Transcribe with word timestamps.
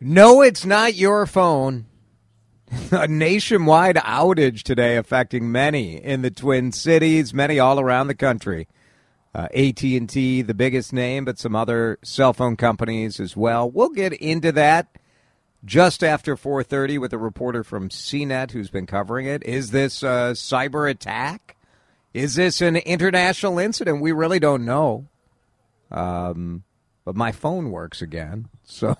No, 0.00 0.42
it's 0.42 0.66
not 0.66 0.94
your 0.94 1.24
phone. 1.26 1.86
A 2.90 3.08
nationwide 3.08 3.96
outage 3.96 4.62
today 4.62 4.96
affecting 4.96 5.50
many 5.50 5.96
in 5.96 6.22
the 6.22 6.30
Twin 6.30 6.72
Cities, 6.72 7.32
many 7.32 7.58
all 7.58 7.80
around 7.80 8.08
the 8.08 8.14
country. 8.14 8.68
Uh, 9.34 9.48
AT&T, 9.54 10.42
the 10.42 10.54
biggest 10.54 10.92
name, 10.92 11.24
but 11.24 11.38
some 11.38 11.54
other 11.54 11.98
cell 12.02 12.32
phone 12.32 12.56
companies 12.56 13.20
as 13.20 13.36
well. 13.36 13.70
We'll 13.70 13.90
get 13.90 14.12
into 14.14 14.50
that 14.52 14.88
just 15.64 16.02
after 16.04 16.36
4:30 16.36 16.98
with 16.98 17.12
a 17.12 17.18
reporter 17.18 17.62
from 17.64 17.88
CNET 17.88 18.52
who's 18.52 18.70
been 18.70 18.86
covering 18.86 19.26
it. 19.26 19.42
Is 19.44 19.70
this 19.70 20.02
a 20.02 20.32
cyber 20.34 20.90
attack? 20.90 21.56
Is 22.14 22.36
this 22.36 22.60
an 22.60 22.76
international 22.76 23.58
incident? 23.58 24.00
We 24.00 24.12
really 24.12 24.38
don't 24.38 24.64
know. 24.64 25.06
Um, 25.90 26.64
but 27.04 27.14
my 27.14 27.32
phone 27.32 27.70
works 27.70 28.00
again, 28.00 28.48
so 28.64 28.96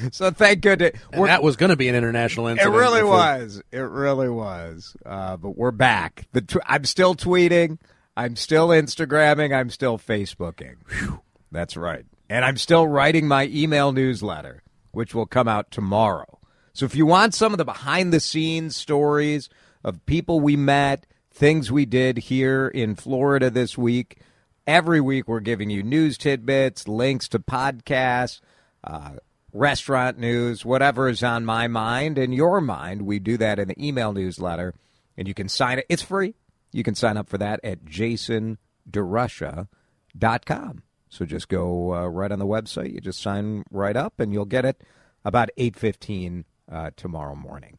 so 0.12 0.30
thank 0.30 0.60
goodness. 0.60 1.00
And 1.12 1.24
that 1.26 1.42
was 1.42 1.56
going 1.56 1.70
to 1.70 1.76
be 1.76 1.88
an 1.88 1.94
international 1.94 2.46
incident. 2.46 2.74
It 2.74 2.78
really 2.78 3.02
was. 3.02 3.62
It 3.70 3.78
really 3.78 4.28
was. 4.28 4.96
Uh, 5.04 5.36
but 5.36 5.56
we're 5.56 5.70
back. 5.70 6.26
The 6.32 6.42
tw- 6.42 6.58
I'm 6.66 6.84
still 6.84 7.14
tweeting. 7.14 7.78
I'm 8.16 8.36
still 8.36 8.68
Instagramming. 8.68 9.56
I'm 9.56 9.70
still 9.70 9.98
Facebooking. 9.98 10.76
Whew. 10.88 11.20
That's 11.52 11.76
right. 11.76 12.04
And 12.28 12.44
I'm 12.44 12.56
still 12.56 12.86
writing 12.86 13.26
my 13.26 13.46
email 13.46 13.92
newsletter, 13.92 14.62
which 14.92 15.14
will 15.14 15.26
come 15.26 15.48
out 15.48 15.70
tomorrow. 15.70 16.38
So 16.72 16.86
if 16.86 16.94
you 16.94 17.06
want 17.06 17.34
some 17.34 17.52
of 17.52 17.58
the 17.58 17.64
behind 17.64 18.12
the 18.12 18.20
scenes 18.20 18.76
stories 18.76 19.48
of 19.82 20.04
people 20.06 20.40
we 20.40 20.56
met, 20.56 21.06
things 21.32 21.72
we 21.72 21.86
did 21.86 22.18
here 22.18 22.68
in 22.68 22.94
Florida 22.94 23.50
this 23.50 23.76
week, 23.76 24.20
every 24.66 25.00
week 25.00 25.26
we're 25.26 25.40
giving 25.40 25.70
you 25.70 25.82
news 25.82 26.16
tidbits, 26.16 26.86
links 26.86 27.28
to 27.28 27.38
podcasts. 27.38 28.40
Uh, 28.84 29.16
restaurant 29.52 30.18
news, 30.18 30.64
whatever 30.64 31.08
is 31.08 31.22
on 31.22 31.44
my 31.44 31.68
mind 31.68 32.18
and 32.18 32.34
your 32.34 32.60
mind. 32.60 33.02
We 33.02 33.18
do 33.18 33.36
that 33.38 33.58
in 33.58 33.68
the 33.68 33.86
email 33.86 34.12
newsletter, 34.12 34.74
and 35.16 35.28
you 35.28 35.34
can 35.34 35.48
sign 35.48 35.78
it. 35.78 35.86
It's 35.88 36.02
free. 36.02 36.34
You 36.72 36.82
can 36.82 36.94
sign 36.94 37.16
up 37.16 37.28
for 37.28 37.38
that 37.38 37.60
at 37.64 37.84
jasonderusha.com. 37.84 40.82
So 41.08 41.24
just 41.24 41.48
go 41.48 41.94
uh, 41.94 42.06
right 42.06 42.30
on 42.30 42.38
the 42.38 42.46
website. 42.46 42.92
You 42.92 43.00
just 43.00 43.20
sign 43.20 43.64
right 43.70 43.96
up, 43.96 44.20
and 44.20 44.32
you'll 44.32 44.44
get 44.44 44.64
it 44.64 44.82
about 45.24 45.50
8.15 45.58 46.44
uh, 46.70 46.90
tomorrow 46.96 47.34
morning. 47.34 47.78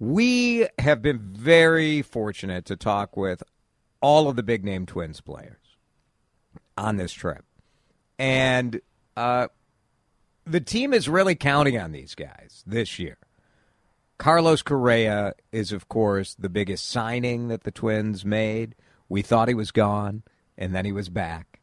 We 0.00 0.66
have 0.78 1.02
been 1.02 1.18
very 1.18 2.02
fortunate 2.02 2.64
to 2.66 2.76
talk 2.76 3.16
with 3.16 3.42
all 4.00 4.28
of 4.28 4.36
the 4.36 4.42
big 4.42 4.64
name 4.64 4.86
Twins 4.86 5.20
players 5.20 5.76
on 6.76 6.96
this 6.96 7.12
trip. 7.12 7.44
And 8.18 8.80
uh, 9.16 9.48
the 10.48 10.60
team 10.60 10.92
is 10.92 11.08
really 11.08 11.34
counting 11.34 11.78
on 11.78 11.92
these 11.92 12.14
guys 12.14 12.62
this 12.66 12.98
year. 12.98 13.18
Carlos 14.18 14.62
Correa 14.62 15.34
is, 15.52 15.70
of 15.70 15.88
course, 15.88 16.34
the 16.34 16.48
biggest 16.48 16.88
signing 16.88 17.48
that 17.48 17.62
the 17.62 17.70
Twins 17.70 18.24
made. 18.24 18.74
We 19.08 19.22
thought 19.22 19.48
he 19.48 19.54
was 19.54 19.70
gone, 19.70 20.22
and 20.56 20.74
then 20.74 20.84
he 20.84 20.92
was 20.92 21.08
back. 21.08 21.60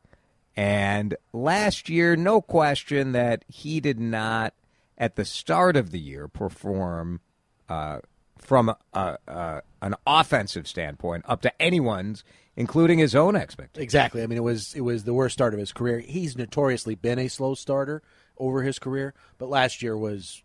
And 0.56 1.18
last 1.34 1.90
year, 1.90 2.16
no 2.16 2.42
question 2.42 3.12
that 3.12 3.44
he 3.50 3.82
did 3.82 4.00
not, 4.00 4.54
at 4.98 5.18
the 5.18 5.26
start 5.26 5.76
of 5.76 5.92
the 5.92 6.00
year, 6.00 6.30
perform 6.30 7.20
uh, 7.68 8.00
from 8.38 8.70
a, 8.70 9.18
a, 9.28 9.62
an 9.82 9.96
offensive 10.08 10.66
standpoint 10.66 11.26
up 11.28 11.42
to 11.42 11.62
anyone's, 11.62 12.24
including 12.56 13.00
his 13.00 13.16
own 13.16 13.36
expectations. 13.36 13.84
Exactly. 13.84 14.24
I 14.24 14.28
mean, 14.28 14.38
it 14.38 14.44
was 14.44 14.74
it 14.76 14.82
was 14.82 15.04
the 15.04 15.14
worst 15.14 15.34
start 15.34 15.54
of 15.54 15.60
his 15.60 15.74
career. 15.74 16.00
He's 16.00 16.38
notoriously 16.38 16.96
been 16.96 17.20
a 17.20 17.28
slow 17.28 17.54
starter 17.54 18.02
over 18.38 18.64
his 18.64 18.80
career, 18.80 19.14
but 19.38 19.50
last 19.50 19.82
year 19.82 19.98
was 19.98 20.42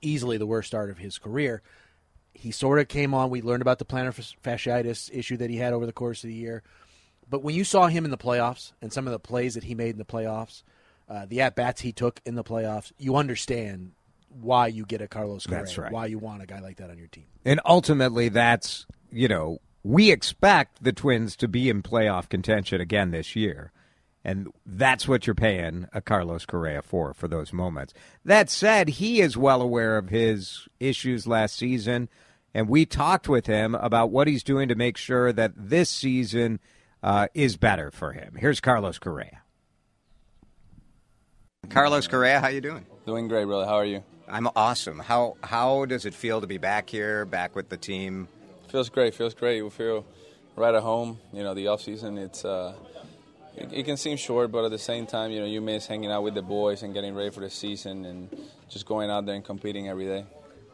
easily 0.00 0.38
the 0.38 0.46
worst 0.46 0.68
start 0.68 0.90
of 0.90 0.98
his 0.98 1.18
career. 1.18 1.62
He 2.34 2.50
sort 2.50 2.78
of 2.78 2.88
came 2.88 3.14
on. 3.14 3.30
We 3.30 3.42
learned 3.42 3.62
about 3.62 3.78
the 3.78 3.84
plantar 3.84 4.34
fasciitis 4.42 5.10
issue 5.12 5.36
that 5.38 5.50
he 5.50 5.56
had 5.56 5.72
over 5.72 5.86
the 5.86 5.92
course 5.92 6.22
of 6.22 6.28
the 6.28 6.34
year. 6.34 6.62
But 7.28 7.42
when 7.42 7.54
you 7.54 7.64
saw 7.64 7.88
him 7.88 8.04
in 8.04 8.10
the 8.10 8.18
playoffs 8.18 8.72
and 8.80 8.92
some 8.92 9.06
of 9.06 9.12
the 9.12 9.18
plays 9.18 9.54
that 9.54 9.64
he 9.64 9.74
made 9.74 9.90
in 9.90 9.98
the 9.98 10.04
playoffs, 10.04 10.62
uh, 11.08 11.26
the 11.26 11.40
at 11.40 11.56
bats 11.56 11.80
he 11.80 11.92
took 11.92 12.20
in 12.24 12.34
the 12.34 12.44
playoffs, 12.44 12.92
you 12.98 13.16
understand 13.16 13.92
why 14.28 14.66
you 14.66 14.84
get 14.84 15.00
a 15.00 15.08
Carlos 15.08 15.46
Correa, 15.46 15.62
That's 15.62 15.78
right. 15.78 15.92
why 15.92 16.06
you 16.06 16.18
want 16.18 16.42
a 16.42 16.46
guy 16.46 16.60
like 16.60 16.76
that 16.76 16.90
on 16.90 16.98
your 16.98 17.06
team. 17.08 17.24
And 17.44 17.60
ultimately, 17.64 18.28
that's, 18.28 18.86
you 19.10 19.28
know, 19.28 19.58
we 19.82 20.10
expect 20.10 20.82
the 20.82 20.92
Twins 20.92 21.36
to 21.36 21.48
be 21.48 21.68
in 21.70 21.82
playoff 21.82 22.28
contention 22.28 22.80
again 22.80 23.12
this 23.12 23.34
year. 23.36 23.72
And 24.26 24.48
that's 24.66 25.06
what 25.06 25.24
you're 25.24 25.36
paying 25.36 25.86
a 25.92 26.00
Carlos 26.00 26.46
Correa 26.46 26.82
for, 26.82 27.14
for 27.14 27.28
those 27.28 27.52
moments. 27.52 27.94
That 28.24 28.50
said, 28.50 28.88
he 28.88 29.20
is 29.20 29.36
well 29.36 29.62
aware 29.62 29.96
of 29.98 30.08
his 30.08 30.66
issues 30.80 31.28
last 31.28 31.54
season. 31.54 32.08
And 32.52 32.68
we 32.68 32.86
talked 32.86 33.28
with 33.28 33.46
him 33.46 33.76
about 33.76 34.10
what 34.10 34.26
he's 34.26 34.42
doing 34.42 34.66
to 34.66 34.74
make 34.74 34.96
sure 34.96 35.32
that 35.32 35.52
this 35.54 35.88
season 35.88 36.58
uh, 37.04 37.28
is 37.34 37.56
better 37.56 37.92
for 37.92 38.14
him. 38.14 38.34
Here's 38.36 38.58
Carlos 38.58 38.98
Correa. 38.98 39.42
Carlos 41.68 42.08
Correa, 42.08 42.40
how 42.40 42.48
you 42.48 42.60
doing? 42.60 42.84
Doing 43.06 43.28
great, 43.28 43.44
brother. 43.44 43.64
How 43.64 43.76
are 43.76 43.84
you? 43.84 44.02
I'm 44.28 44.48
awesome. 44.56 44.98
How 44.98 45.36
how 45.44 45.84
does 45.84 46.04
it 46.04 46.14
feel 46.14 46.40
to 46.40 46.48
be 46.48 46.58
back 46.58 46.90
here, 46.90 47.24
back 47.26 47.54
with 47.54 47.68
the 47.68 47.76
team? 47.76 48.26
Feels 48.66 48.88
great. 48.88 49.14
Feels 49.14 49.34
great. 49.34 49.62
We 49.62 49.70
feel 49.70 50.04
right 50.56 50.74
at 50.74 50.82
home. 50.82 51.20
You 51.32 51.44
know, 51.44 51.54
the 51.54 51.68
off 51.68 51.80
season. 51.80 52.18
It's 52.18 52.44
uh, 52.44 52.74
it, 53.56 53.72
it, 53.72 53.82
can 53.84 53.96
seem 53.96 54.16
short, 54.16 54.52
but 54.52 54.64
at 54.64 54.70
the 54.70 54.78
same 54.78 55.06
time, 55.06 55.30
you 55.30 55.40
know, 55.40 55.46
you 55.46 55.60
miss 55.60 55.86
hanging 55.86 56.10
out 56.10 56.22
with 56.22 56.34
the 56.34 56.42
boys 56.42 56.82
and 56.82 56.92
getting 56.94 57.14
ready 57.14 57.30
for 57.30 57.40
the 57.40 57.50
season 57.50 58.04
and 58.04 58.28
just 58.68 58.86
going 58.86 59.10
out 59.10 59.26
there 59.26 59.34
and 59.34 59.44
competing 59.44 59.88
every 59.88 60.06
day. 60.06 60.24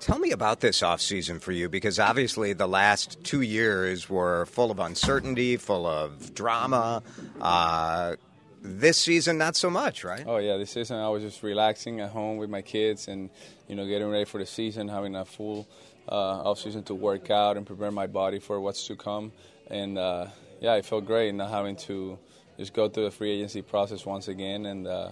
Tell 0.01 0.19
me 0.19 0.33
about 0.33 0.59
this 0.59 0.83
off 0.83 1.01
season 1.01 1.39
for 1.39 1.53
you 1.53 1.69
because 1.69 2.01
obviously 2.01 2.55
the 2.55 2.67
last 2.67 3.23
two 3.23 3.41
years 3.41 4.11
were 4.11 4.47
full 4.47 4.73
of 4.73 4.81
uncertainty, 4.81 5.57
full 5.57 5.87
of 5.87 6.35
drama. 6.35 7.05
Uh, 7.41 8.17
this 8.61 8.99
season, 8.99 9.39
not 9.39 9.55
so 9.55 9.71
much, 9.71 10.03
right? 10.03 10.25
Oh 10.27 10.39
yeah, 10.39 10.57
this 10.57 10.71
season 10.71 10.97
I 10.97 11.09
was 11.09 11.23
just 11.23 11.43
relaxing 11.45 12.01
at 12.01 12.11
home 12.11 12.37
with 12.37 12.51
my 12.51 12.63
kids 12.63 13.07
and 13.07 13.31
you 13.69 13.77
know 13.77 13.87
getting 13.87 14.09
ready 14.09 14.25
for 14.25 14.39
the 14.39 14.47
season, 14.47 14.89
having 14.89 15.15
a 15.15 15.25
full 15.25 15.69
uh, 16.09 16.43
off 16.43 16.59
season 16.59 16.83
to 16.85 16.95
work 16.95 17.31
out 17.31 17.57
and 17.57 17.65
prepare 17.65 17.93
my 17.93 18.09
body 18.09 18.41
for 18.41 18.61
what's 18.61 18.87
to 18.89 18.97
come. 18.97 19.31
And 19.69 19.99
uh, 19.99 20.27
yeah, 20.61 20.75
it 20.75 20.85
felt 20.85 21.07
great 21.07 21.33
not 21.33 21.51
having 21.51 21.77
to 21.77 22.19
just 22.59 22.73
go 22.73 22.89
through 22.89 23.05
the 23.05 23.11
free 23.11 23.33
agency 23.33 23.63
process 23.63 24.07
once 24.07 24.29
again 24.29 24.67
and. 24.67 24.87
Uh, 24.87 25.11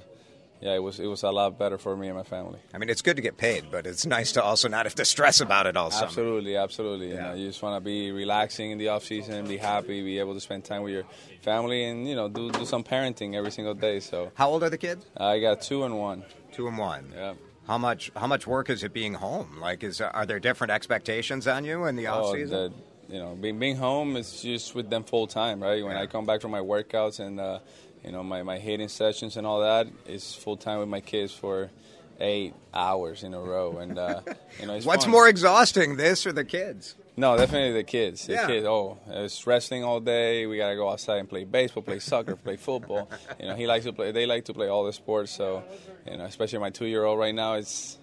yeah, 0.61 0.75
it 0.75 0.83
was 0.83 1.01
it 1.01 1.07
was 1.07 1.23
a 1.23 1.31
lot 1.31 1.59
better 1.59 1.79
for 1.79 1.97
me 1.97 2.09
and 2.09 2.17
my 2.17 2.23
family. 2.23 2.59
I 2.75 2.79
mean, 2.79 2.91
it's 2.91 3.01
good 3.01 3.17
to 3.17 3.23
get 3.23 3.39
paid, 3.39 3.71
but 3.71 3.87
it's 3.87 4.05
nice 4.05 4.33
to 4.33 4.43
also 4.43 4.69
not 4.69 4.85
have 4.85 4.95
to 4.97 5.07
stress 5.07 5.41
about 5.41 5.67
it 5.67 5.75
all 5.75 5.91
summer. 5.91 6.07
Absolutely, 6.07 6.57
absolutely. 6.57 7.09
Yeah. 7.09 7.15
You, 7.15 7.21
know, 7.21 7.35
you 7.35 7.49
just 7.49 7.63
want 7.63 7.77
to 7.77 7.85
be 7.85 8.13
relaxing 8.13 8.71
in 8.71 8.77
the 8.77 8.89
off 8.89 9.05
season, 9.05 9.35
and 9.35 9.49
be 9.49 9.57
happy, 9.57 10.03
be 10.03 10.19
able 10.19 10.35
to 10.35 10.41
spend 10.41 10.65
time 10.65 10.83
with 10.83 10.93
your 10.93 11.05
family, 11.41 11.85
and 11.85 12.07
you 12.07 12.15
know, 12.15 12.29
do 12.29 12.51
do 12.51 12.67
some 12.67 12.85
parenting 12.85 13.35
every 13.35 13.51
single 13.51 13.73
day. 13.73 14.01
So, 14.01 14.33
how 14.35 14.51
old 14.51 14.63
are 14.63 14.69
the 14.69 14.79
kids? 14.79 15.07
I 15.17 15.41
got 15.41 15.63
two 15.63 15.85
and 15.85 15.99
one. 15.99 16.25
Two 16.53 16.69
and 16.69 16.77
one. 16.77 17.11
Yeah. 17.15 17.35
How 17.67 17.79
much 17.79 18.11
how 18.15 18.27
much 18.27 18.47
work 18.47 18.69
is 18.69 18.85
it 18.85 18.93
being 18.93 19.15
home? 19.15 19.59
Like, 19.61 19.83
is 19.83 20.03
are 20.03 20.27
there 20.27 20.41
different 20.41 20.73
expectations 20.73 21.47
on 21.47 21.65
you 21.65 21.87
in 21.87 21.97
the 21.97 22.09
off 22.09 22.35
season? 22.35 22.75
Oh, 22.77 22.90
you 23.11 23.19
know, 23.19 23.35
being 23.35 23.59
being 23.59 23.77
home 23.77 24.17
is 24.17 24.43
just 24.43 24.75
with 24.75 24.89
them 24.89 25.05
full 25.05 25.27
time, 25.27 25.63
right? 25.63 25.85
When 25.85 25.97
yeah. 25.97 26.03
I 26.03 26.07
come 26.07 26.27
back 26.27 26.41
from 26.41 26.51
my 26.51 26.61
workouts 26.61 27.21
and. 27.21 27.41
Uh, 27.41 27.59
you 28.05 28.13
know, 28.13 28.23
my, 28.23 28.43
my 28.43 28.59
hitting 28.59 28.89
sessions 28.89 29.37
and 29.37 29.47
all 29.47 29.61
that 29.61 29.87
is 30.07 30.35
full 30.35 30.57
time 30.57 30.79
with 30.79 30.89
my 30.89 31.01
kids 31.01 31.35
for 31.35 31.71
eight 32.19 32.55
hours 32.73 33.23
in 33.23 33.35
a 33.35 33.39
row. 33.41 33.79
And, 33.79 33.99
uh, 33.99 34.23
you 34.59 34.67
know, 34.67 34.79
What's 34.81 35.05
fun. 35.05 35.13
more 35.13 35.29
exhausting, 35.29 35.97
this 35.97 36.27
or 36.27 36.33
the 36.33 36.45
kids? 36.45 36.95
No, 37.17 37.37
definitely 37.37 37.73
the 37.73 37.85
kids. 37.85 38.27
The 38.27 38.33
yeah. 38.33 38.47
kids. 38.47 38.67
Oh, 38.67 38.99
it's 39.07 39.47
wrestling 39.47 39.85
all 39.85 40.01
day. 40.01 40.47
We 40.47 40.57
gotta 40.57 40.77
go 40.77 40.89
outside 40.89 41.19
and 41.19 41.29
play 41.29 41.45
baseball, 41.45 41.83
play 41.83 41.99
soccer, 41.99 42.37
play 42.37 42.57
football. 42.57 43.11
You 43.39 43.49
know, 43.49 43.55
he 43.55 43.67
likes 43.67 43.85
to 43.85 43.93
play. 43.93 44.13
They 44.13 44.25
like 44.25 44.47
to 44.47 44.55
play 44.55 44.69
all 44.69 44.85
the 44.85 44.95
sports. 44.95 45.31
So, 45.31 45.63
you 46.11 46.17
know, 46.17 46.25
especially 46.25 46.61
my 46.61 46.71
two-year-old 46.71 47.19
right 47.19 47.35
now, 47.35 47.55
it's 47.55 47.99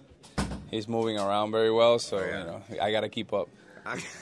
he's 0.70 0.86
moving 0.86 1.18
around 1.18 1.50
very 1.50 1.72
well. 1.72 1.98
So, 1.98 2.18
oh, 2.18 2.20
yeah. 2.20 2.38
you 2.38 2.44
know, 2.44 2.62
I 2.80 2.92
gotta 2.92 3.08
keep 3.08 3.32
up. 3.32 3.48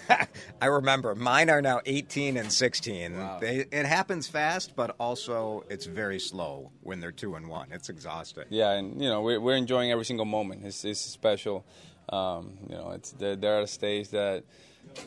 I 0.61 0.67
remember 0.67 1.15
mine 1.15 1.51
are 1.51 1.63
now 1.63 1.81
18 1.85 2.37
and 2.37 2.53
16. 2.53 3.17
Wow. 3.17 3.39
They, 3.41 3.67
it 3.71 3.87
happens 3.87 4.29
fast, 4.29 4.75
but 4.77 4.95
also 4.99 5.65
it's 5.69 5.87
very 5.87 6.19
slow 6.19 6.71
when 6.83 7.01
they're 7.01 7.13
two 7.13 7.35
and 7.35 7.49
one. 7.49 7.69
It's 7.73 7.89
exhausting. 7.89 8.45
Yeah, 8.51 8.73
and 8.73 9.01
you 9.01 9.09
know 9.09 9.23
we're, 9.23 9.41
we're 9.41 9.57
enjoying 9.57 9.91
every 9.91 10.05
single 10.05 10.27
moment. 10.27 10.65
It's, 10.65 10.85
it's 10.85 11.01
special. 11.01 11.65
Um, 12.09 12.59
you 12.69 12.77
know, 12.77 12.91
it's 12.93 13.13
there, 13.13 13.37
there 13.37 13.61
are 13.61 13.67
stages 13.67 14.11
that 14.11 14.45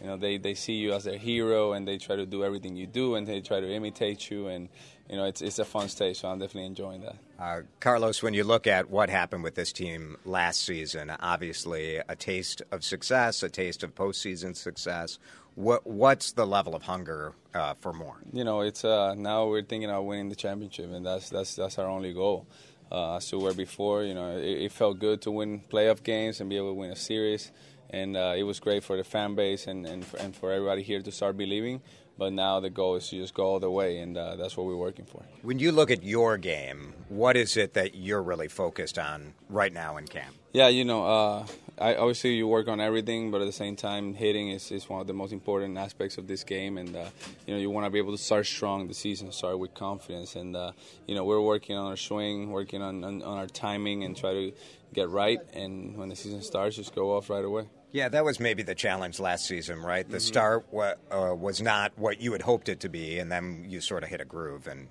you 0.01 0.07
know 0.07 0.17
they, 0.17 0.37
they 0.37 0.53
see 0.53 0.73
you 0.73 0.93
as 0.93 1.05
their 1.05 1.17
hero 1.17 1.73
and 1.73 1.87
they 1.87 1.97
try 1.97 2.15
to 2.15 2.25
do 2.25 2.43
everything 2.43 2.75
you 2.75 2.87
do 2.87 3.15
and 3.15 3.25
they 3.25 3.41
try 3.41 3.59
to 3.59 3.71
imitate 3.71 4.29
you 4.29 4.47
and 4.47 4.69
you 5.09 5.15
know 5.15 5.25
it's 5.25 5.41
it's 5.41 5.59
a 5.59 5.65
fun 5.65 5.89
stage. 5.89 6.19
So 6.19 6.27
I'm 6.27 6.39
definitely 6.39 6.65
enjoying 6.65 7.01
that. 7.01 7.15
Uh, 7.39 7.61
Carlos, 7.79 8.21
when 8.21 8.33
you 8.33 8.43
look 8.43 8.67
at 8.67 8.89
what 8.89 9.09
happened 9.09 9.43
with 9.43 9.55
this 9.55 9.71
team 9.71 10.17
last 10.25 10.65
season, 10.65 11.09
obviously 11.21 12.01
a 12.09 12.15
taste 12.15 12.61
of 12.69 12.83
success, 12.83 13.41
a 13.43 13.49
taste 13.49 13.81
of 13.81 13.95
postseason 13.95 14.55
success. 14.55 15.19
What 15.55 15.87
what's 15.87 16.33
the 16.33 16.45
level 16.45 16.75
of 16.75 16.83
hunger 16.83 17.33
uh, 17.53 17.75
for 17.79 17.93
more? 17.93 18.17
You 18.33 18.43
know, 18.43 18.59
it's 18.61 18.83
uh, 18.83 19.15
now 19.15 19.47
we're 19.47 19.63
thinking 19.63 19.89
of 19.89 20.03
winning 20.03 20.27
the 20.27 20.35
championship, 20.35 20.91
and 20.91 21.05
that's 21.05 21.29
that's 21.29 21.55
that's 21.55 21.79
our 21.79 21.87
only 21.87 22.13
goal. 22.13 22.45
Uh, 22.91 23.17
as 23.17 23.27
to 23.29 23.37
where 23.37 23.53
before, 23.53 24.03
you 24.03 24.15
know, 24.15 24.35
it, 24.35 24.63
it, 24.63 24.71
felt 24.71 24.97
good 24.97 25.21
to 25.21 25.29
win 25.29 25.61
playoff 25.69 26.01
games 26.01 26.41
and 26.41 26.49
be 26.49 26.57
able 26.57 26.71
to 26.71 26.73
win 26.73 26.89
a 26.89 26.95
series, 26.95 27.51
and 27.91 28.17
uh, 28.17 28.33
it 28.35 28.41
was 28.41 28.59
great 28.59 28.83
for 28.83 28.97
the 28.97 29.03
fan 29.03 29.35
base 29.35 29.67
and, 29.67 29.85
and, 29.85 30.03
and 30.19 30.35
for 30.35 30.51
everybody 30.51 30.81
here 30.81 30.99
to 30.99 31.11
start 31.11 31.37
believing. 31.37 31.81
But 32.17 32.33
now 32.33 32.59
the 32.59 32.71
goal 32.71 32.95
is 32.95 33.07
to 33.09 33.15
just 33.17 33.35
go 33.35 33.45
all 33.45 33.59
the 33.59 33.69
way, 33.69 33.99
and 33.99 34.17
uh, 34.17 34.37
that's 34.37 34.57
what 34.57 34.65
we're 34.65 34.75
working 34.75 35.05
for. 35.05 35.23
When 35.43 35.59
you 35.59 35.71
look 35.71 35.91
at 35.91 36.01
your 36.01 36.37
game, 36.37 36.95
what 37.09 37.35
is 37.35 37.57
it 37.57 37.73
that 37.73 37.95
you're 37.95 38.21
really 38.21 38.47
focused 38.47 38.97
on 38.97 39.33
right 39.49 39.73
now 39.73 39.97
in 39.97 40.07
camp? 40.07 40.35
Yeah, 40.53 40.67
you 40.67 40.85
know, 40.85 41.05
uh, 41.05 41.45
I, 41.77 41.95
obviously 41.95 42.35
you 42.35 42.47
work 42.47 42.67
on 42.67 42.79
everything, 42.79 43.31
but 43.31 43.41
at 43.41 43.45
the 43.45 43.51
same 43.51 43.75
time, 43.75 44.13
hitting 44.13 44.49
is, 44.49 44.71
is 44.71 44.89
one 44.89 44.99
of 44.99 45.07
the 45.07 45.13
most 45.13 45.31
important 45.31 45.77
aspects 45.77 46.17
of 46.17 46.27
this 46.27 46.43
game, 46.43 46.77
and 46.77 46.95
uh, 46.95 47.09
you 47.45 47.53
know 47.53 47.59
you 47.59 47.69
want 47.69 47.85
to 47.85 47.89
be 47.89 47.99
able 47.99 48.11
to 48.11 48.21
start 48.21 48.45
strong 48.45 48.87
the 48.87 48.93
season, 48.93 49.31
start 49.31 49.59
with 49.59 49.73
confidence, 49.73 50.35
and 50.35 50.55
uh, 50.55 50.71
you 51.07 51.15
know 51.15 51.23
we're 51.23 51.41
working 51.41 51.75
on 51.75 51.87
our 51.87 51.97
swing, 51.97 52.51
working 52.51 52.81
on, 52.81 53.03
on, 53.03 53.21
on 53.21 53.37
our 53.37 53.47
timing, 53.47 54.03
and 54.03 54.17
try 54.17 54.33
to 54.33 54.53
get 54.93 55.09
right, 55.09 55.39
and 55.53 55.97
when 55.97 56.09
the 56.09 56.15
season 56.15 56.41
starts, 56.41 56.75
just 56.75 56.95
go 56.95 57.15
off 57.15 57.29
right 57.29 57.45
away. 57.45 57.67
Yeah, 57.91 58.09
that 58.09 58.23
was 58.23 58.39
maybe 58.39 58.61
the 58.61 58.75
challenge 58.75 59.19
last 59.19 59.45
season, 59.45 59.81
right? 59.81 60.07
The 60.07 60.17
mm-hmm. 60.17 60.27
start 60.27 60.67
uh, 61.11 61.33
was 61.35 61.59
not 61.61 61.91
what 61.95 62.21
you 62.21 62.33
had 62.33 62.43
hoped 62.43 62.69
it 62.69 62.81
to 62.81 62.89
be, 62.89 63.19
and 63.19 63.31
then 63.31 63.65
you 63.67 63.81
sort 63.81 64.03
of 64.03 64.09
hit 64.09 64.21
a 64.21 64.25
groove, 64.25 64.67
and 64.67 64.89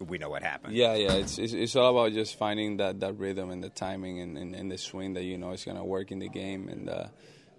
we 0.00 0.18
know 0.18 0.28
what 0.28 0.42
happened. 0.42 0.74
Yeah, 0.74 0.94
yeah, 0.94 1.12
it's, 1.12 1.38
it's, 1.38 1.52
it's 1.52 1.76
all 1.76 1.96
about 1.96 2.12
just 2.12 2.36
finding 2.36 2.76
that, 2.78 3.00
that 3.00 3.18
rhythm 3.18 3.50
and 3.50 3.62
the 3.62 3.68
timing 3.68 4.20
and, 4.20 4.38
and, 4.38 4.54
and 4.54 4.70
the 4.70 4.78
swing 4.78 5.14
that 5.14 5.24
you 5.24 5.38
know 5.38 5.52
is 5.52 5.64
going 5.64 5.76
to 5.76 5.84
work 5.84 6.10
in 6.10 6.18
the 6.18 6.28
game, 6.28 6.68
and 6.68 6.88
uh, 6.88 7.06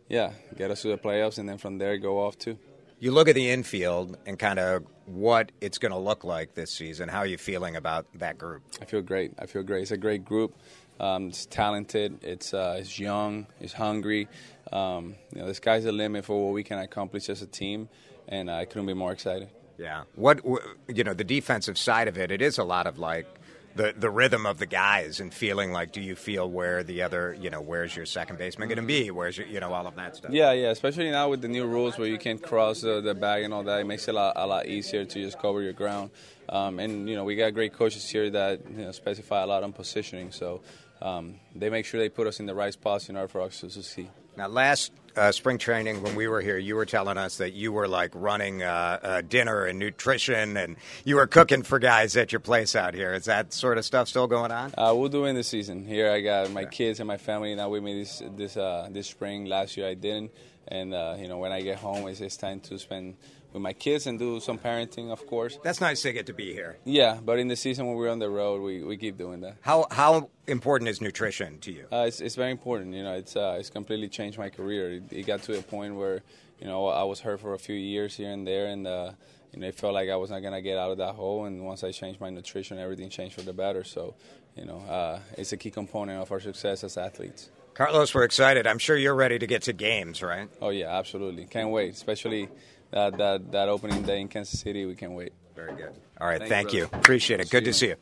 yeah, 0.08 0.34
get 0.58 0.72
us 0.72 0.82
to 0.84 0.90
the 0.90 0.98
playoffs, 0.98 1.38
and 1.38 1.48
then 1.48 1.58
from 1.58 1.78
there 1.78 1.98
go 1.98 2.20
off 2.20 2.38
too. 2.38 2.58
You 3.00 3.12
look 3.12 3.30
at 3.30 3.36
the 3.36 3.50
infield 3.50 4.18
and 4.26 4.38
kind 4.38 4.60
of 4.60 4.84
what 5.06 5.54
it's 5.62 5.78
going 5.78 5.94
to 5.94 5.98
look 5.98 6.26
like 6.26 6.54
this 6.54 6.70
season. 6.70 7.08
How 7.08 7.20
are 7.20 7.26
you 7.26 7.38
feeling 7.38 7.78
about 7.78 8.06
that 8.16 8.38
group? 8.38 8.64
I 8.82 8.86
feel 8.86 9.02
great. 9.02 9.32
I 9.40 9.46
feel 9.46 9.64
great. 9.64 9.84
It's 9.84 9.92
a 9.92 9.98
great 9.98 10.26
group. 10.26 10.58
Um, 11.00 11.30
it's 11.30 11.46
talented. 11.46 12.26
It's 12.26 12.54
uh, 12.54 12.78
it's 12.80 13.00
young. 13.00 13.48
It's 13.62 13.72
hungry. 13.72 14.28
Um, 14.72 15.16
you 15.34 15.40
know, 15.40 15.48
the 15.48 15.54
sky's 15.54 15.86
the 15.86 15.94
limit 15.94 16.26
for 16.26 16.46
what 16.46 16.54
we 16.54 16.64
can 16.64 16.78
accomplish 16.78 17.30
as 17.30 17.42
a 17.42 17.48
team, 17.48 17.88
and 18.28 18.52
I 18.52 18.66
couldn't 18.66 18.88
be 18.88 18.94
more 18.94 19.14
excited. 19.14 19.50
Yeah. 19.80 20.04
What 20.16 20.42
you 20.88 21.04
know, 21.04 21.14
the 21.14 21.24
defensive 21.24 21.78
side 21.78 22.08
of 22.08 22.18
it, 22.18 22.31
it 22.31 22.42
is 22.42 22.58
a 22.58 22.64
lot 22.64 22.86
of 22.86 23.00
like 23.00 23.28
the 23.76 23.94
the 23.98 24.10
rhythm 24.10 24.46
of 24.46 24.58
the 24.60 24.66
guys 24.66 25.20
and 25.20 25.34
feeling 25.34 25.72
like, 25.72 25.94
do 25.94 26.02
you 26.02 26.16
feel 26.16 26.50
where 26.50 26.84
the 26.84 27.02
other, 27.02 27.38
you 27.40 27.50
know, 27.50 27.62
where's 27.62 27.96
your 27.96 28.06
second 28.06 28.38
baseman 28.38 28.68
going 28.68 28.78
to 28.78 28.84
be? 28.84 29.10
Where's 29.10 29.38
your, 29.38 29.48
you 29.48 29.60
know, 29.60 29.74
all 29.74 29.88
of 29.88 29.96
that 29.96 30.18
stuff. 30.18 30.31
Yeah, 30.31 30.52
yeah. 30.52 30.70
Especially 30.70 31.10
now 31.10 31.30
with 31.30 31.42
the 31.42 31.48
new 31.48 31.66
rules 31.66 31.98
where 31.98 32.08
you 32.08 32.18
can't 32.18 32.42
cross 32.42 32.84
uh, 32.84 33.00
the 33.00 33.16
bag 33.16 33.44
and 33.44 33.54
all 33.54 33.64
that, 33.64 33.80
it 33.80 33.86
makes 33.86 34.08
it 34.08 34.12
a 34.12 34.14
lot, 34.16 34.34
a 34.36 34.46
lot 34.46 34.66
easier 34.66 35.06
to 35.06 35.22
just 35.22 35.40
cover 35.40 35.62
your 35.62 35.74
ground. 35.74 36.12
Um, 36.50 36.80
and 36.80 37.08
you 37.08 37.16
know, 37.16 37.24
we 37.24 37.36
got 37.36 37.54
great 37.54 37.74
coaches 37.74 38.10
here 38.10 38.30
that 38.31 38.62
you 38.70 38.86
know, 38.86 38.92
specify 38.92 39.44
a 39.44 39.48
lot 39.48 39.64
on 39.64 39.72
positioning. 39.72 40.31
So 40.31 40.62
um, 41.02 41.36
they 41.56 41.70
make 41.70 41.86
sure 41.86 42.00
they 42.00 42.10
put 42.10 42.28
us 42.28 42.40
in 42.40 42.48
the 42.48 42.56
right 42.56 42.74
spots 42.74 43.08
in 43.08 43.16
order 43.16 43.28
for 43.30 43.42
us 43.42 43.62
to 43.62 43.70
succeed. 43.70 44.10
Now, 44.36 44.48
last 44.48 44.92
uh, 45.19 45.31
spring 45.31 45.57
training, 45.57 46.01
when 46.01 46.16
we 46.16 46.27
were 46.27 46.42
here, 46.42 46.57
you 46.57 46.75
were 46.75 46.86
telling 46.86 47.18
us 47.18 47.38
that 47.38 47.54
you 47.54 47.71
were 47.71 47.88
like 47.88 48.12
running 48.13 48.63
uh, 48.63 49.00
uh, 49.01 49.21
dinner 49.21 49.66
and 49.66 49.77
nutrition, 49.77 50.56
and 50.57 50.77
you 51.04 51.18
were 51.18 51.27
cooking 51.27 51.62
for 51.62 51.77
guys 51.77 52.16
at 52.16 52.31
your 52.31 52.39
place 52.39 52.75
out 52.75 52.94
here. 52.94 53.13
Is 53.13 53.25
that 53.25 53.54
sort 53.54 53.77
of 53.77 53.86
stuff 53.86 54.07
still 54.07 54.27
going 54.27 54.51
on? 54.51 54.74
Uh, 54.77 54.94
we'll 54.95 55.10
do 55.10 55.25
it 55.25 55.30
in 55.30 55.36
the 55.36 55.44
season. 55.44 55.86
Here, 55.86 56.10
I 56.10 56.21
got 56.21 56.51
my 56.51 56.66
kids 56.66 57.00
and 57.00 57.07
my 57.07 57.18
family 57.18 57.54
now 57.54 57.69
with 57.69 57.83
me 57.83 58.00
this 58.00 58.24
this 58.36 58.57
uh, 58.57 58.88
this 58.89 59.07
spring. 59.07 59.45
Last 59.45 59.75
year, 59.77 59.88
I 59.88 59.94
didn't, 59.94 60.31
and 60.68 60.94
uh, 60.94 61.18
you 61.19 61.27
know 61.27 61.38
when 61.38 61.51
I 61.51 61.62
get 61.62 61.77
home, 61.77 62.07
it's, 62.07 62.21
it's 62.21 62.38
time 62.38 62.62
to 62.62 62.80
spend 62.80 63.16
with 63.54 63.62
my 63.62 63.74
kids 63.74 64.07
and 64.07 64.19
do 64.19 64.40
some 64.40 64.57
parenting, 64.57 65.12
of 65.12 65.25
course. 65.25 65.57
That's 65.63 65.81
nice 65.81 66.01
to 66.04 66.13
get 66.13 66.28
to 66.28 66.34
be 66.34 66.54
here. 66.54 66.78
Yeah, 66.86 67.19
but 67.24 67.40
in 67.40 67.48
the 67.48 67.56
season 67.56 67.88
when 67.88 67.96
we're 67.96 68.10
on 68.10 68.19
the 68.19 68.30
road, 68.30 68.62
we, 68.62 68.84
we 68.84 68.98
keep 68.98 69.18
doing 69.18 69.42
that. 69.42 69.57
How 69.62 69.88
how 69.92 70.30
important 70.48 70.90
is 70.90 71.01
nutrition 71.01 71.60
to 71.60 71.72
you? 71.72 71.88
Uh, 71.92 72.06
it's, 72.07 72.22
it's 72.22 72.36
very 72.36 72.51
important. 72.51 72.94
You 72.94 73.04
know, 73.04 73.13
it's 73.13 73.36
uh, 73.36 73.57
it's 73.60 73.69
completely 73.69 74.10
changed 74.10 74.38
my 74.38 74.50
career. 74.50 74.94
It, 74.94 75.04
it, 75.12 75.25
got 75.25 75.44
to 75.44 75.57
a 75.57 75.62
point 75.62 75.96
where 75.96 76.22
you 76.60 76.68
know 76.68 76.88
I 76.88 77.04
was 77.04 77.19
hurt 77.22 77.40
for 77.40 77.54
a 77.54 77.60
few 77.60 77.75
years 77.75 78.16
here 78.16 78.31
and 78.31 78.46
there, 78.46 78.68
and 78.68 78.86
uh, 78.86 79.12
you 79.54 79.60
know 79.60 79.68
it 79.68 79.75
felt 79.75 79.94
like 79.94 80.10
I 80.10 80.16
was 80.16 80.30
not 80.30 80.42
gonna 80.42 80.62
get 80.62 80.78
out 80.78 80.92
of 80.92 80.98
that 81.00 81.16
hole. 81.16 81.45
And 81.45 81.66
once 81.66 81.84
I 81.84 81.92
changed 81.92 82.22
my 82.22 82.30
nutrition, 82.30 82.78
everything 82.78 83.10
changed 83.10 83.36
for 83.36 83.42
the 83.42 83.54
better. 83.54 83.84
So, 83.84 84.16
you 84.56 84.66
know, 84.66 84.80
uh, 84.80 85.19
it's 85.38 85.54
a 85.54 85.57
key 85.57 85.72
component 85.72 86.22
of 86.22 86.31
our 86.31 86.40
success 86.40 86.84
as 86.84 86.98
athletes. 86.98 87.50
Carlos, 87.74 88.13
we're 88.13 88.25
excited. 88.25 88.68
I'm 88.68 88.78
sure 88.78 88.98
you're 88.98 89.16
ready 89.16 89.40
to 89.40 89.48
get 89.48 89.62
to 89.63 89.74
games, 89.74 90.22
right? 90.22 90.50
Oh 90.62 90.69
yeah, 90.69 90.98
absolutely. 90.98 91.45
Can't 91.45 91.69
wait, 91.69 91.94
especially 91.94 92.50
that 92.92 93.18
that 93.18 93.52
that 93.52 93.70
opening 93.70 94.02
day 94.04 94.22
in 94.22 94.28
Kansas 94.28 94.60
City. 94.60 94.86
We 94.86 94.96
can't 94.96 95.14
wait. 95.14 95.34
Very 95.56 95.76
good. 95.76 95.92
All 96.20 96.28
right, 96.28 96.40
thank, 96.40 96.50
thank 96.50 96.74
you. 96.74 96.86
Appreciate 96.94 97.40
it. 97.40 97.48
See 97.48 97.52
good 97.52 97.66
you. 97.66 97.72
to 97.72 97.78
see 97.78 97.88
you. 97.88 97.96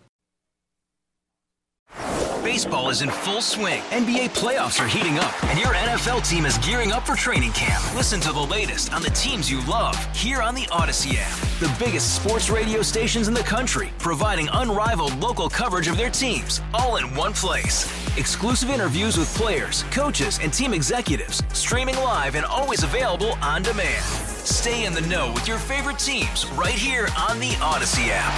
Baseball 2.44 2.89
is 2.89 3.01
in 3.01 3.12
full 3.12 3.42
swing. 3.42 3.81
NBA 3.92 4.30
playoffs 4.30 4.84
are 4.84 4.88
heating 4.88 5.19
up, 5.19 5.44
and 5.45 5.60
your 5.60 5.75
NFL 5.75 6.22
team 6.22 6.45
is 6.45 6.57
gearing 6.60 6.94
up 6.94 7.06
for 7.06 7.16
training 7.16 7.51
camp. 7.51 7.84
Listen 7.94 8.22
to 8.22 8.31
the 8.31 8.39
latest 8.39 8.94
on 8.94 9.01
the 9.01 9.10
teams 9.10 9.51
you 9.51 9.60
love 9.66 9.98
here 10.16 10.42
on 10.42 10.56
the 10.56 10.63
Audacy 10.68 11.18
app. 11.19 11.38
The 11.60 11.84
biggest 11.84 12.16
sports 12.16 12.50
radio 12.50 12.81
stations 12.81 13.28
in 13.28 13.34
the 13.34 13.42
country, 13.42 13.89
providing 13.98 14.48
unrivaled 14.54 15.18
local 15.18 15.50
coverage 15.50 15.88
of 15.89 15.98
their 15.98 16.10
teams, 16.10 16.62
all 16.74 16.95
in 16.95 17.13
one 17.16 17.34
place. 17.34 17.86
Exclusive 18.18 18.69
interviews 18.69 19.18
with 19.18 19.34
players, 19.36 19.84
coaches, 19.92 20.39
and 20.42 20.54
team 20.54 20.74
executives, 20.74 21.44
streaming 21.54 21.95
live 21.98 22.36
and 22.36 22.45
always 22.45 22.84
available 22.84 23.34
on 23.42 23.62
demand. 23.62 24.26
Stay 24.47 24.85
in 24.85 24.94
the 24.94 25.01
know 25.01 25.33
with 25.33 25.45
your 25.45 25.57
favorite 25.57 25.99
teams 25.99 26.47
right 26.51 26.71
here 26.71 27.09
on 27.17 27.38
the 27.38 27.49
Audacy 27.59 28.07
app. 28.09 28.33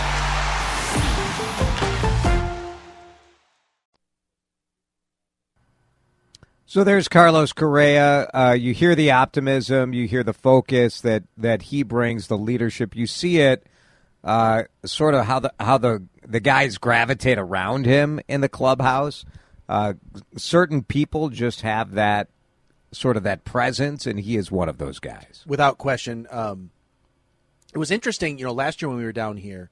So 6.66 6.84
there's 6.84 7.08
Carlos 7.08 7.54
Correa. 7.54 8.28
Uh, 8.34 8.56
you 8.60 8.74
hear 8.74 8.96
the 8.96 9.12
optimism, 9.12 9.94
you 9.94 10.08
hear 10.08 10.24
the 10.24 10.34
focus 10.34 11.00
that, 11.02 11.26
that 11.38 11.62
he 11.62 11.84
brings, 11.84 12.26
the 12.26 12.40
leadership. 12.40 12.96
You 12.96 13.06
see 13.06 13.42
it, 13.42 13.68
uh, 14.24 14.64
sort 14.86 15.14
of 15.14 15.26
how 15.26 15.40
the 15.40 15.54
how 15.60 15.78
the 15.78 16.04
the 16.28 16.40
guys 16.40 16.80
gravitate 16.80 17.38
around 17.38 17.86
him 17.86 18.20
in 18.28 18.42
the 18.42 18.50
clubhouse. 18.50 19.26
Uh, 19.68 19.94
certain 20.36 20.84
people 20.84 21.30
just 21.30 21.62
have 21.62 21.92
that 21.92 22.30
sort 22.92 23.18
of 23.18 23.24
that 23.24 23.44
presence, 23.46 24.06
and 24.06 24.20
he 24.20 24.38
is 24.38 24.52
one 24.52 24.70
of 24.70 24.78
those 24.78 25.00
guys, 25.00 25.44
without 25.46 25.78
question. 25.78 26.28
Um, 26.30 26.72
it 27.74 27.78
was 27.78 27.92
interesting, 27.92 28.40
you 28.40 28.46
know, 28.46 28.54
last 28.54 28.82
year 28.82 28.90
when 28.90 28.98
we 28.98 29.04
were 29.04 29.12
down 29.12 29.38
here, 29.38 29.70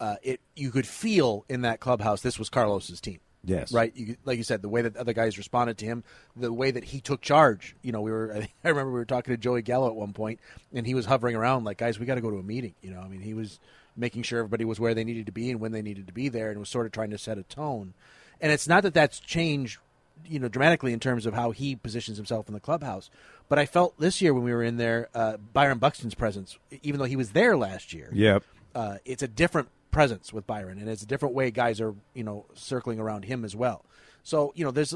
uh, 0.00 0.16
it 0.22 0.40
you 0.56 0.70
could 0.70 0.86
feel 0.86 1.44
in 1.48 1.62
that 1.62 1.80
clubhouse 1.80 2.22
this 2.22 2.38
was 2.38 2.48
Carlos's 2.48 3.00
team. 3.00 3.20
Yes. 3.44 3.72
Right. 3.72 3.92
You, 3.96 4.16
like 4.24 4.36
you 4.36 4.44
said, 4.44 4.60
the 4.60 4.68
way 4.68 4.82
that 4.82 4.96
other 4.96 5.14
guys 5.14 5.38
responded 5.38 5.78
to 5.78 5.86
him, 5.86 6.04
the 6.36 6.52
way 6.52 6.70
that 6.70 6.84
he 6.84 7.00
took 7.00 7.22
charge. 7.22 7.74
You 7.82 7.92
know, 7.92 8.02
we 8.02 8.10
were. 8.10 8.34
I, 8.34 8.48
I 8.64 8.68
remember 8.68 8.92
we 8.92 8.98
were 8.98 9.04
talking 9.04 9.32
to 9.32 9.38
Joey 9.38 9.62
Gallo 9.62 9.88
at 9.88 9.94
one 9.94 10.12
point, 10.12 10.40
and 10.74 10.86
he 10.86 10.94
was 10.94 11.06
hovering 11.06 11.36
around 11.36 11.64
like, 11.64 11.78
"Guys, 11.78 11.98
we 11.98 12.06
got 12.06 12.16
to 12.16 12.20
go 12.20 12.30
to 12.30 12.38
a 12.38 12.42
meeting." 12.42 12.74
You 12.82 12.90
know, 12.90 13.00
I 13.00 13.08
mean, 13.08 13.20
he 13.20 13.34
was 13.34 13.58
making 13.96 14.22
sure 14.22 14.40
everybody 14.40 14.64
was 14.64 14.78
where 14.78 14.94
they 14.94 15.04
needed 15.04 15.26
to 15.26 15.32
be 15.32 15.50
and 15.50 15.60
when 15.60 15.72
they 15.72 15.82
needed 15.82 16.06
to 16.06 16.12
be 16.12 16.28
there, 16.28 16.50
and 16.50 16.58
was 16.58 16.68
sort 16.68 16.86
of 16.86 16.92
trying 16.92 17.10
to 17.10 17.18
set 17.18 17.38
a 17.38 17.42
tone. 17.44 17.94
And 18.40 18.52
it's 18.52 18.68
not 18.68 18.82
that 18.84 18.94
that's 18.94 19.20
changed, 19.20 19.78
you 20.26 20.38
know, 20.38 20.48
dramatically 20.48 20.92
in 20.92 21.00
terms 21.00 21.26
of 21.26 21.34
how 21.34 21.50
he 21.50 21.76
positions 21.76 22.16
himself 22.16 22.48
in 22.48 22.54
the 22.54 22.60
clubhouse. 22.60 23.10
But 23.48 23.58
I 23.58 23.66
felt 23.66 23.98
this 23.98 24.20
year 24.20 24.32
when 24.32 24.44
we 24.44 24.52
were 24.52 24.62
in 24.62 24.76
there, 24.76 25.08
uh, 25.14 25.36
Byron 25.36 25.78
Buxton's 25.78 26.14
presence, 26.14 26.58
even 26.82 26.98
though 26.98 27.06
he 27.06 27.16
was 27.16 27.30
there 27.30 27.56
last 27.56 27.92
year. 27.92 28.10
Yep. 28.12 28.44
Uh, 28.74 28.98
it's 29.04 29.22
a 29.22 29.28
different 29.28 29.68
presence 29.90 30.32
with 30.32 30.46
Byron, 30.46 30.78
and 30.78 30.88
it's 30.88 31.02
a 31.02 31.06
different 31.06 31.34
way 31.34 31.50
guys 31.50 31.80
are 31.80 31.94
you 32.14 32.24
know 32.24 32.46
circling 32.54 33.00
around 33.00 33.24
him 33.24 33.44
as 33.44 33.56
well. 33.56 33.84
So 34.22 34.52
you 34.54 34.64
know, 34.64 34.70
there's 34.70 34.94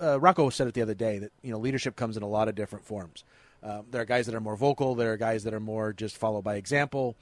uh, 0.00 0.20
Rocco 0.20 0.50
said 0.50 0.68
it 0.68 0.74
the 0.74 0.82
other 0.82 0.94
day 0.94 1.18
that 1.18 1.32
you 1.42 1.50
know 1.50 1.58
leadership 1.58 1.96
comes 1.96 2.16
in 2.16 2.22
a 2.22 2.28
lot 2.28 2.48
of 2.48 2.54
different 2.54 2.84
forms. 2.84 3.24
Um, 3.62 3.86
there 3.90 4.02
are 4.02 4.06
guys 4.06 4.26
that 4.26 4.34
are 4.34 4.40
more 4.40 4.56
vocal. 4.56 4.94
There 4.94 5.12
are 5.12 5.16
guys 5.16 5.44
that 5.44 5.54
are 5.54 5.60
more 5.60 5.92
just 5.92 6.16
follow 6.16 6.42
by 6.42 6.56
example, 6.56 7.16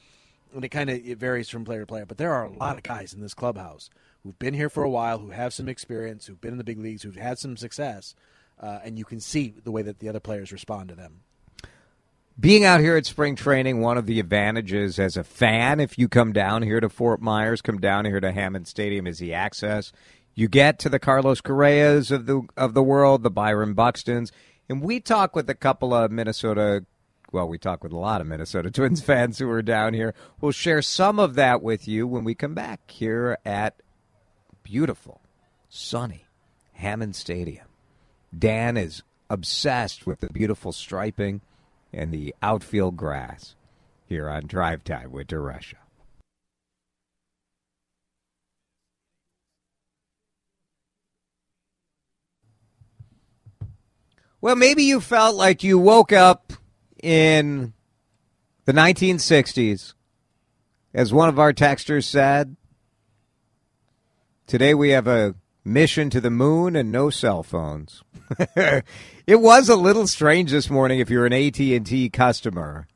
and 0.55 0.65
it 0.65 0.69
kind 0.69 0.91
of 0.91 1.07
it 1.07 1.19
varies 1.19 1.49
from 1.49 1.65
player 1.65 1.81
to 1.81 1.87
player. 1.87 2.07
But 2.07 2.19
there 2.19 2.33
are 2.33 2.45
a 2.45 2.53
lot 2.53 2.77
of 2.77 2.83
guys 2.83 3.15
in 3.15 3.21
this 3.21 3.35
clubhouse 3.35 3.89
who've 4.25 4.39
been 4.39 4.55
here 4.55 4.71
for 4.71 4.83
a 4.83 4.91
while, 4.91 5.19
who 5.19 5.31
have 5.31 5.53
some 5.53 5.69
experience, 5.69 6.27
who've 6.27 6.41
been 6.41 6.53
in 6.53 6.59
the 6.59 6.65
big 6.65 6.79
leagues, 6.81 7.03
who've 7.03 7.15
had 7.15 7.39
some 7.39 7.57
success, 7.57 8.15
uh, 8.59 8.79
and 8.83 8.99
you 8.99 9.05
can 9.05 9.21
see 9.21 9.55
the 9.63 9.71
way 9.71 9.83
that 9.83 9.99
the 9.99 10.09
other 10.09 10.21
players 10.21 10.51
respond 10.51 10.89
to 10.89 10.95
them. 10.95 11.21
being 12.41 12.65
out 12.65 12.81
here 12.81 12.97
at 12.97 13.07
spring 13.07 13.37
training, 13.37 13.81
one 13.81 13.99
of 13.99 14.07
the 14.07 14.19
advantages 14.19 14.99
as 14.99 15.17
a 15.17 15.23
fan, 15.23 15.79
if 15.79 15.99
you 15.99 16.09
come 16.09 16.33
down 16.33 16.63
here 16.63 16.81
to 16.81 16.89
Fort 16.89 17.21
Myers, 17.21 17.63
come 17.63 17.79
down 17.79 18.07
here 18.07 18.19
to 18.19 18.33
Hammond 18.33 18.67
Stadium, 18.67 19.07
is 19.07 19.19
the 19.19 19.35
access. 19.35 19.93
You 20.35 20.49
get 20.49 20.81
to 20.81 20.89
the 20.89 20.99
Carlos 20.99 21.41
Correas 21.41 22.11
of 22.11 22.27
the 22.27 22.43
of 22.57 22.75
the 22.75 22.83
world, 22.83 23.23
the 23.23 23.31
Byron 23.31 23.75
Buxtons, 23.75 24.33
and 24.69 24.83
we 24.83 24.99
talk 24.99 25.37
with 25.37 25.49
a 25.49 25.55
couple 25.55 25.95
of 25.95 26.11
Minnesota. 26.11 26.85
Well, 27.31 27.49
we 27.49 27.59
talk 27.59 27.85
with 27.85 27.93
a 27.93 27.99
lot 27.99 28.21
of 28.21 28.27
Minnesota 28.27 28.71
Twins 28.73 29.01
fans 29.01 29.39
who 29.39 29.49
are 29.51 29.63
down 29.63 29.95
here. 29.95 30.13
We'll 30.41 30.53
share 30.53 30.83
some 30.83 31.21
of 31.21 31.35
that 31.35 31.63
with 31.63 31.87
you 31.87 32.07
when 32.09 32.25
we 32.25 32.35
come 32.35 32.55
back 32.55 32.91
here 32.91 33.39
at 33.45 33.81
beautiful, 34.65 35.21
sunny 35.69 36.25
Hammond 36.73 37.15
Stadium. 37.15 37.67
Dan 38.37 38.77
is 38.77 39.05
obsessed 39.31 40.07
with 40.07 40.21
the 40.21 40.29
beautiful 40.31 40.73
striping 40.73 41.41
and 41.93 42.11
the 42.11 42.35
outfield 42.43 42.97
grass 42.97 43.55
here 44.07 44.29
on 44.29 44.47
Drive 44.47 44.83
Time 44.83 45.13
with 45.13 45.29
DeRusha. 45.29 45.75
Well, 54.41 54.57
maybe 54.57 54.83
you 54.83 55.01
felt 55.01 55.37
like 55.37 55.65
you 55.65 55.79
woke 55.79 56.13
up 56.13 56.53
in 57.03 57.73
the 58.67 58.73
1960s. 58.73 59.95
As 60.93 61.15
one 61.15 61.29
of 61.29 61.39
our 61.39 61.53
texters 61.53 62.05
said, 62.05 62.55
today 64.47 64.75
we 64.75 64.91
have 64.91 65.07
a 65.07 65.35
mission 65.65 66.11
to 66.11 66.21
the 66.21 66.31
moon 66.31 66.77
and 66.77 66.93
no 66.93 67.11
cell 67.11 67.43
phones. 67.43 68.03
it 68.57 69.41
was 69.41 69.69
a 69.69 69.77
little 69.77 70.07
strange 70.07 70.51
this 70.51 70.69
morning 70.69 71.01
if 71.01 71.11
you're 71.11 71.27
an 71.27 71.33
AT&T 71.33 72.11
customer 72.11 72.87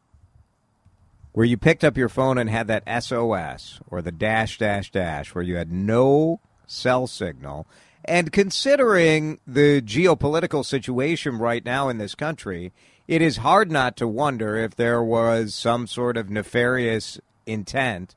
where 1.32 1.46
you 1.46 1.56
picked 1.56 1.84
up 1.84 1.96
your 1.96 2.08
phone 2.08 2.36
and 2.38 2.50
had 2.50 2.66
that 2.66 3.02
SOS 3.02 3.80
or 3.86 4.02
the 4.02 4.12
dash 4.12 4.58
dash 4.58 4.90
dash 4.90 5.34
where 5.34 5.44
you 5.44 5.56
had 5.56 5.70
no 5.70 6.40
cell 6.66 7.06
signal. 7.06 7.66
And 8.04 8.32
considering 8.32 9.38
the 9.46 9.80
geopolitical 9.80 10.64
situation 10.64 11.38
right 11.38 11.64
now 11.64 11.88
in 11.88 11.98
this 11.98 12.14
country, 12.14 12.72
it 13.06 13.22
is 13.22 13.38
hard 13.38 13.70
not 13.70 13.96
to 13.98 14.08
wonder 14.08 14.56
if 14.56 14.76
there 14.76 15.02
was 15.02 15.54
some 15.54 15.86
sort 15.86 16.16
of 16.16 16.28
nefarious 16.28 17.20
intent 17.46 18.14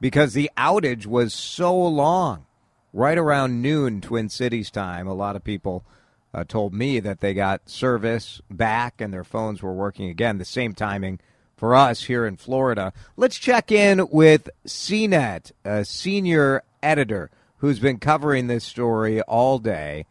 because 0.00 0.32
the 0.32 0.50
outage 0.56 1.06
was 1.06 1.34
so 1.34 1.76
long 1.76 2.46
right 2.92 3.18
around 3.18 3.62
noon 3.62 4.00
Twin 4.00 4.28
Cities 4.28 4.70
time. 4.70 5.06
A 5.06 5.14
lot 5.14 5.36
of 5.36 5.44
people 5.44 5.84
uh, 6.32 6.44
told 6.44 6.74
me 6.74 7.00
that 7.00 7.20
they 7.20 7.34
got 7.34 7.68
service 7.68 8.40
back 8.50 9.00
and 9.00 9.12
their 9.12 9.24
phones 9.24 9.62
were 9.62 9.72
working 9.72 10.08
again. 10.08 10.38
The 10.38 10.44
same 10.44 10.74
timing 10.74 11.20
for 11.56 11.74
us 11.74 12.04
here 12.04 12.26
in 12.26 12.36
Florida. 12.36 12.92
Let's 13.16 13.38
check 13.38 13.72
in 13.72 14.08
with 14.10 14.48
CNET, 14.66 15.52
a 15.64 15.84
senior 15.84 16.62
editor 16.82 17.30
who's 17.58 17.78
been 17.78 17.98
covering 17.98 18.46
this 18.46 18.64
story 18.64 19.20
all 19.22 19.58
day. 19.58 20.06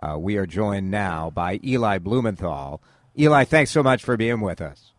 Uh, 0.00 0.18
we 0.18 0.36
are 0.36 0.46
joined 0.46 0.90
now 0.90 1.30
by 1.30 1.60
Eli 1.64 1.98
Blumenthal. 1.98 2.80
Eli, 3.18 3.44
thanks 3.44 3.70
so 3.70 3.82
much 3.82 4.02
for 4.02 4.16
being 4.16 4.40
with 4.40 4.60
us. 4.60 4.92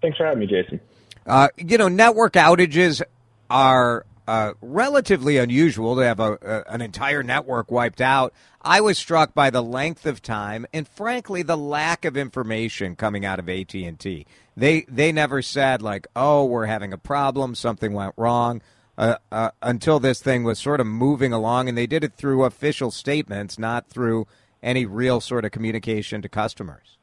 Thanks 0.00 0.16
for 0.16 0.24
having 0.24 0.40
me, 0.40 0.46
Jason. 0.46 0.80
Uh, 1.26 1.48
you 1.56 1.78
know, 1.78 1.88
network 1.88 2.34
outages 2.34 3.02
are 3.48 4.04
uh, 4.26 4.52
relatively 4.60 5.36
unusual 5.36 5.96
to 5.96 6.02
have 6.02 6.20
a, 6.20 6.38
a, 6.42 6.72
an 6.72 6.80
entire 6.80 7.22
network 7.22 7.70
wiped 7.70 8.00
out. 8.00 8.32
I 8.62 8.80
was 8.80 8.96
struck 8.96 9.34
by 9.34 9.50
the 9.50 9.62
length 9.62 10.06
of 10.06 10.22
time 10.22 10.66
and, 10.72 10.88
frankly, 10.88 11.42
the 11.42 11.56
lack 11.56 12.04
of 12.04 12.16
information 12.16 12.96
coming 12.96 13.24
out 13.24 13.38
of 13.38 13.48
AT 13.48 13.74
and 13.74 13.98
T. 13.98 14.26
They 14.56 14.82
they 14.82 15.10
never 15.12 15.42
said 15.42 15.82
like, 15.82 16.06
"Oh, 16.14 16.44
we're 16.44 16.66
having 16.66 16.92
a 16.92 16.98
problem, 16.98 17.54
something 17.54 17.92
went 17.92 18.14
wrong," 18.16 18.62
uh, 18.96 19.16
uh, 19.32 19.50
until 19.60 19.98
this 19.98 20.22
thing 20.22 20.44
was 20.44 20.58
sort 20.58 20.80
of 20.80 20.86
moving 20.86 21.32
along, 21.32 21.68
and 21.68 21.76
they 21.76 21.86
did 21.86 22.04
it 22.04 22.14
through 22.14 22.44
official 22.44 22.90
statements, 22.90 23.58
not 23.58 23.88
through 23.88 24.26
any 24.62 24.86
real 24.86 25.20
sort 25.20 25.44
of 25.44 25.50
communication 25.50 26.22
to 26.22 26.28
customers. 26.28 26.96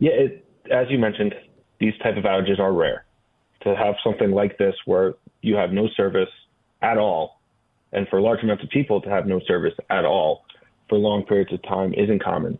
Yeah, 0.00 0.12
it, 0.12 0.44
as 0.70 0.88
you 0.90 0.98
mentioned, 0.98 1.34
these 1.78 1.94
type 2.02 2.16
of 2.16 2.24
outages 2.24 2.58
are 2.58 2.72
rare. 2.72 3.04
To 3.62 3.76
have 3.76 3.94
something 4.02 4.30
like 4.30 4.56
this 4.58 4.74
where 4.86 5.14
you 5.42 5.56
have 5.56 5.72
no 5.72 5.88
service 5.96 6.28
at 6.82 6.98
all, 6.98 7.40
and 7.92 8.06
for 8.08 8.20
large 8.20 8.42
amounts 8.42 8.62
of 8.62 8.70
people 8.70 9.00
to 9.00 9.10
have 9.10 9.26
no 9.26 9.40
service 9.46 9.74
at 9.88 10.04
all 10.04 10.44
for 10.88 10.98
long 10.98 11.24
periods 11.24 11.52
of 11.52 11.62
time 11.62 11.94
isn't 11.94 12.22
common. 12.22 12.58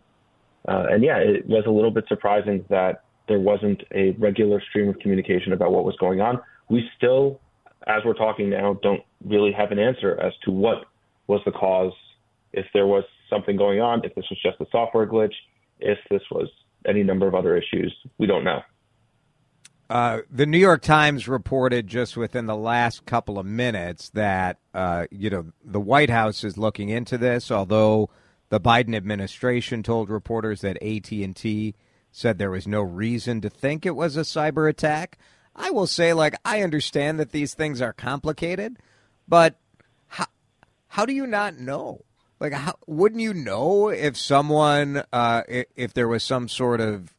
Uh, 0.67 0.85
and 0.89 1.03
yeah, 1.03 1.17
it 1.17 1.47
was 1.47 1.63
a 1.67 1.71
little 1.71 1.91
bit 1.91 2.05
surprising 2.07 2.65
that 2.69 3.03
there 3.27 3.39
wasn't 3.39 3.83
a 3.93 4.11
regular 4.11 4.61
stream 4.69 4.89
of 4.89 4.99
communication 4.99 5.53
about 5.53 5.71
what 5.71 5.85
was 5.85 5.95
going 5.97 6.21
on. 6.21 6.39
We 6.69 6.89
still, 6.97 7.39
as 7.87 8.03
we're 8.05 8.13
talking 8.13 8.49
now, 8.49 8.79
don't 8.81 9.01
really 9.25 9.51
have 9.51 9.71
an 9.71 9.79
answer 9.79 10.19
as 10.19 10.33
to 10.45 10.51
what 10.51 10.85
was 11.27 11.41
the 11.45 11.51
cause, 11.51 11.93
if 12.53 12.65
there 12.73 12.87
was 12.87 13.03
something 13.29 13.55
going 13.55 13.79
on, 13.79 14.03
if 14.03 14.13
this 14.15 14.25
was 14.29 14.39
just 14.43 14.59
a 14.59 14.65
software 14.71 15.07
glitch, 15.07 15.33
if 15.79 15.97
this 16.09 16.21
was 16.29 16.49
any 16.87 17.03
number 17.03 17.27
of 17.27 17.35
other 17.35 17.55
issues. 17.57 17.95
We 18.17 18.27
don't 18.27 18.43
know. 18.43 18.61
Uh, 19.91 20.21
the 20.31 20.45
New 20.45 20.57
York 20.57 20.81
Times 20.81 21.27
reported 21.27 21.85
just 21.85 22.15
within 22.15 22.45
the 22.45 22.55
last 22.55 23.05
couple 23.05 23.37
of 23.37 23.45
minutes 23.45 24.07
that 24.11 24.57
uh, 24.73 25.05
you 25.11 25.29
know 25.29 25.47
the 25.65 25.81
White 25.81 26.09
House 26.09 26.45
is 26.45 26.57
looking 26.57 26.87
into 26.87 27.17
this. 27.17 27.51
Although 27.51 28.09
the 28.47 28.61
Biden 28.61 28.95
administration 28.95 29.83
told 29.83 30.09
reporters 30.09 30.61
that 30.61 30.81
AT 30.81 31.11
and 31.11 31.35
T 31.35 31.75
said 32.09 32.37
there 32.37 32.51
was 32.51 32.69
no 32.69 32.81
reason 32.81 33.41
to 33.41 33.49
think 33.49 33.85
it 33.85 33.97
was 33.97 34.15
a 34.15 34.21
cyber 34.21 34.69
attack. 34.69 35.17
I 35.57 35.71
will 35.71 35.87
say, 35.87 36.13
like, 36.13 36.35
I 36.45 36.61
understand 36.61 37.19
that 37.19 37.33
these 37.33 37.53
things 37.53 37.81
are 37.81 37.91
complicated, 37.91 38.77
but 39.27 39.59
how 40.07 40.27
how 40.87 41.05
do 41.05 41.11
you 41.11 41.27
not 41.27 41.57
know? 41.57 42.05
Like, 42.39 42.53
how, 42.53 42.75
wouldn't 42.87 43.19
you 43.19 43.33
know 43.33 43.89
if 43.89 44.15
someone, 44.15 45.03
uh, 45.11 45.43
if, 45.49 45.65
if 45.75 45.93
there 45.93 46.07
was 46.07 46.23
some 46.23 46.47
sort 46.47 46.79
of 46.79 47.13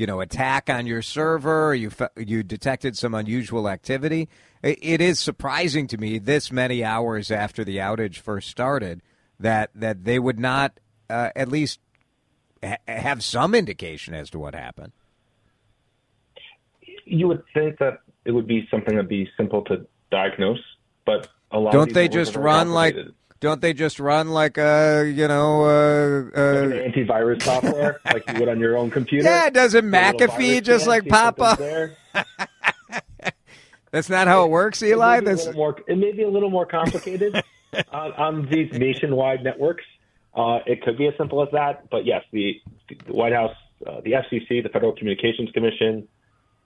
you 0.00 0.06
know 0.06 0.22
attack 0.22 0.70
on 0.70 0.86
your 0.86 1.02
server, 1.02 1.74
you 1.74 1.90
you 2.16 2.42
detected 2.42 2.96
some 2.96 3.14
unusual 3.14 3.68
activity. 3.68 4.30
It 4.62 5.02
is 5.02 5.20
surprising 5.20 5.86
to 5.88 5.98
me 5.98 6.16
this 6.16 6.50
many 6.50 6.82
hours 6.82 7.30
after 7.30 7.64
the 7.64 7.76
outage 7.76 8.16
first 8.16 8.48
started 8.48 9.02
that 9.38 9.68
that 9.74 10.04
they 10.04 10.18
would 10.18 10.40
not 10.40 10.80
uh, 11.10 11.28
at 11.36 11.48
least 11.48 11.80
ha- 12.64 12.78
have 12.88 13.22
some 13.22 13.54
indication 13.54 14.14
as 14.14 14.30
to 14.30 14.38
what 14.38 14.54
happened. 14.54 14.92
You 17.04 17.28
would 17.28 17.42
think 17.52 17.78
that 17.80 17.98
it 18.24 18.30
would 18.30 18.46
be 18.46 18.66
something 18.70 18.94
that'd 18.94 19.06
be 19.06 19.28
simple 19.36 19.60
to 19.64 19.86
diagnose, 20.10 20.64
but 21.04 21.28
a 21.50 21.58
lot 21.58 21.74
don't 21.74 21.92
they 21.92 22.08
just 22.08 22.36
run 22.36 22.72
like 22.72 22.96
don't 23.40 23.60
they 23.62 23.72
just 23.72 23.98
run 23.98 24.28
like 24.28 24.58
a 24.58 25.10
you 25.12 25.26
know 25.26 25.64
uh, 25.64 26.38
uh, 26.38 26.66
like 26.66 26.94
antivirus 26.94 27.42
software 27.42 28.00
like 28.12 28.22
you 28.30 28.38
would 28.38 28.48
on 28.48 28.60
your 28.60 28.76
own 28.76 28.90
computer? 28.90 29.24
Yeah, 29.24 29.50
doesn't 29.50 29.86
McAfee 29.86 30.62
just 30.62 30.86
like 30.86 31.08
pop 31.08 31.40
up? 31.40 31.58
That's 33.90 34.08
not 34.08 34.28
how 34.28 34.44
it 34.44 34.50
works, 34.50 34.82
Eli. 34.82 35.18
It 35.18 35.24
may 35.24 35.34
be, 35.34 35.52
more, 35.52 35.76
it 35.88 35.98
may 35.98 36.12
be 36.12 36.22
a 36.22 36.28
little 36.28 36.50
more 36.50 36.64
complicated 36.66 37.34
on, 37.92 38.12
on, 38.12 38.48
these 38.48 38.72
nationwide 38.72 39.42
networks. 39.42 39.84
Uh, 40.32 40.60
it 40.64 40.80
could 40.82 40.96
be 40.96 41.08
as 41.08 41.14
simple 41.18 41.42
as 41.42 41.48
that, 41.52 41.90
but 41.90 42.06
yes, 42.06 42.22
the, 42.30 42.60
the 42.88 43.12
White 43.12 43.32
House, 43.32 43.56
uh, 43.84 44.00
the 44.04 44.12
FCC, 44.12 44.62
the 44.62 44.68
Federal 44.68 44.92
Communications 44.92 45.50
Commission, 45.50 46.06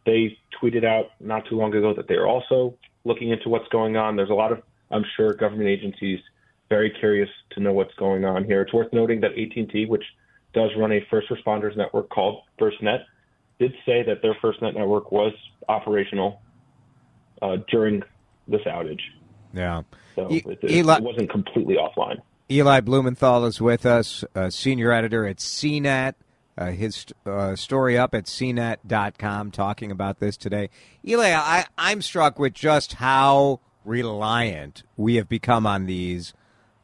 they 0.04 0.36
tweeted 0.60 0.84
out 0.84 1.12
not 1.18 1.46
too 1.48 1.56
long 1.56 1.74
ago 1.74 1.94
that 1.94 2.08
they 2.08 2.14
are 2.14 2.26
also 2.26 2.74
looking 3.04 3.30
into 3.30 3.48
what's 3.48 3.68
going 3.68 3.96
on. 3.96 4.16
There's 4.16 4.28
a 4.28 4.34
lot 4.34 4.52
of, 4.52 4.60
I'm 4.90 5.04
sure, 5.16 5.32
government 5.32 5.70
agencies 5.70 6.20
very 6.68 6.90
curious 6.90 7.28
to 7.50 7.60
know 7.60 7.72
what's 7.72 7.94
going 7.94 8.24
on 8.24 8.44
here. 8.44 8.62
It's 8.62 8.72
worth 8.72 8.92
noting 8.92 9.20
that 9.20 9.32
AT&T, 9.32 9.86
which 9.86 10.04
does 10.54 10.70
run 10.76 10.92
a 10.92 11.00
first 11.10 11.28
responders 11.28 11.76
network 11.76 12.08
called 12.10 12.42
FirstNet, 12.58 13.04
did 13.58 13.72
say 13.84 14.02
that 14.02 14.22
their 14.22 14.34
FirstNet 14.34 14.74
network 14.74 15.12
was 15.12 15.32
operational 15.68 16.40
uh, 17.42 17.56
during 17.70 18.02
this 18.48 18.62
outage. 18.62 19.00
Yeah. 19.52 19.82
So 20.14 20.30
e- 20.30 20.42
it, 20.46 20.58
it, 20.62 20.70
Eli- 20.70 20.96
it, 20.96 21.02
wasn't 21.02 21.30
completely 21.30 21.76
offline. 21.76 22.20
Eli 22.50 22.80
Blumenthal 22.80 23.44
is 23.46 23.60
with 23.60 23.86
us, 23.86 24.24
uh, 24.34 24.50
senior 24.50 24.92
editor 24.92 25.26
at 25.26 25.38
CNET. 25.38 26.14
Uh, 26.56 26.70
his 26.70 27.06
uh, 27.26 27.56
story 27.56 27.98
up 27.98 28.14
at 28.14 28.26
cnet.com 28.26 29.50
talking 29.50 29.90
about 29.90 30.20
this 30.20 30.36
today. 30.36 30.70
Eli, 31.04 31.32
I, 31.32 31.64
I'm 31.76 32.00
struck 32.00 32.38
with 32.38 32.54
just 32.54 32.94
how 32.94 33.58
reliant 33.84 34.84
we 34.96 35.16
have 35.16 35.28
become 35.28 35.66
on 35.66 35.86
these 35.86 36.32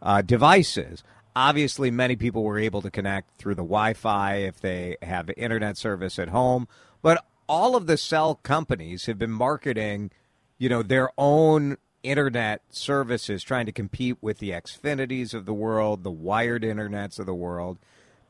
uh, 0.03 0.23
devices. 0.23 1.03
Obviously, 1.37 1.91
many 1.91 2.17
people 2.17 2.43
were 2.43 2.59
able 2.59 2.83
to 2.83 2.91
connect 2.91 3.39
through 3.39 3.55
the 3.55 3.63
Wi 3.63 3.95
Fi 3.95 4.37
if 4.37 4.61
they 4.61 4.97
have 5.03 5.31
internet 5.37 5.77
service 5.77 6.19
at 6.19 6.29
home, 6.29 6.67
but 7.03 7.25
all 7.49 7.77
of 7.77 7.87
the 7.87 7.97
cell 7.97 8.37
companies 8.37 9.07
have 9.07 9.19
been 9.19 9.31
marketing, 9.31 10.11
you 10.59 10.69
know, 10.69 10.83
their 10.83 11.11
own 11.19 11.77
internet 12.03 12.63
services, 12.71 13.43
trying 13.43 13.67
to 13.67 13.73
compete 13.73 14.17
with 14.21 14.39
the 14.39 14.51
Xfinities 14.51 15.35
of 15.35 15.47
the 15.47 15.53
world, 15.53 16.03
the 16.03 16.11
wired 16.11 16.63
internets 16.63 17.19
of 17.19 17.27
the 17.27 17.35
world. 17.35 17.79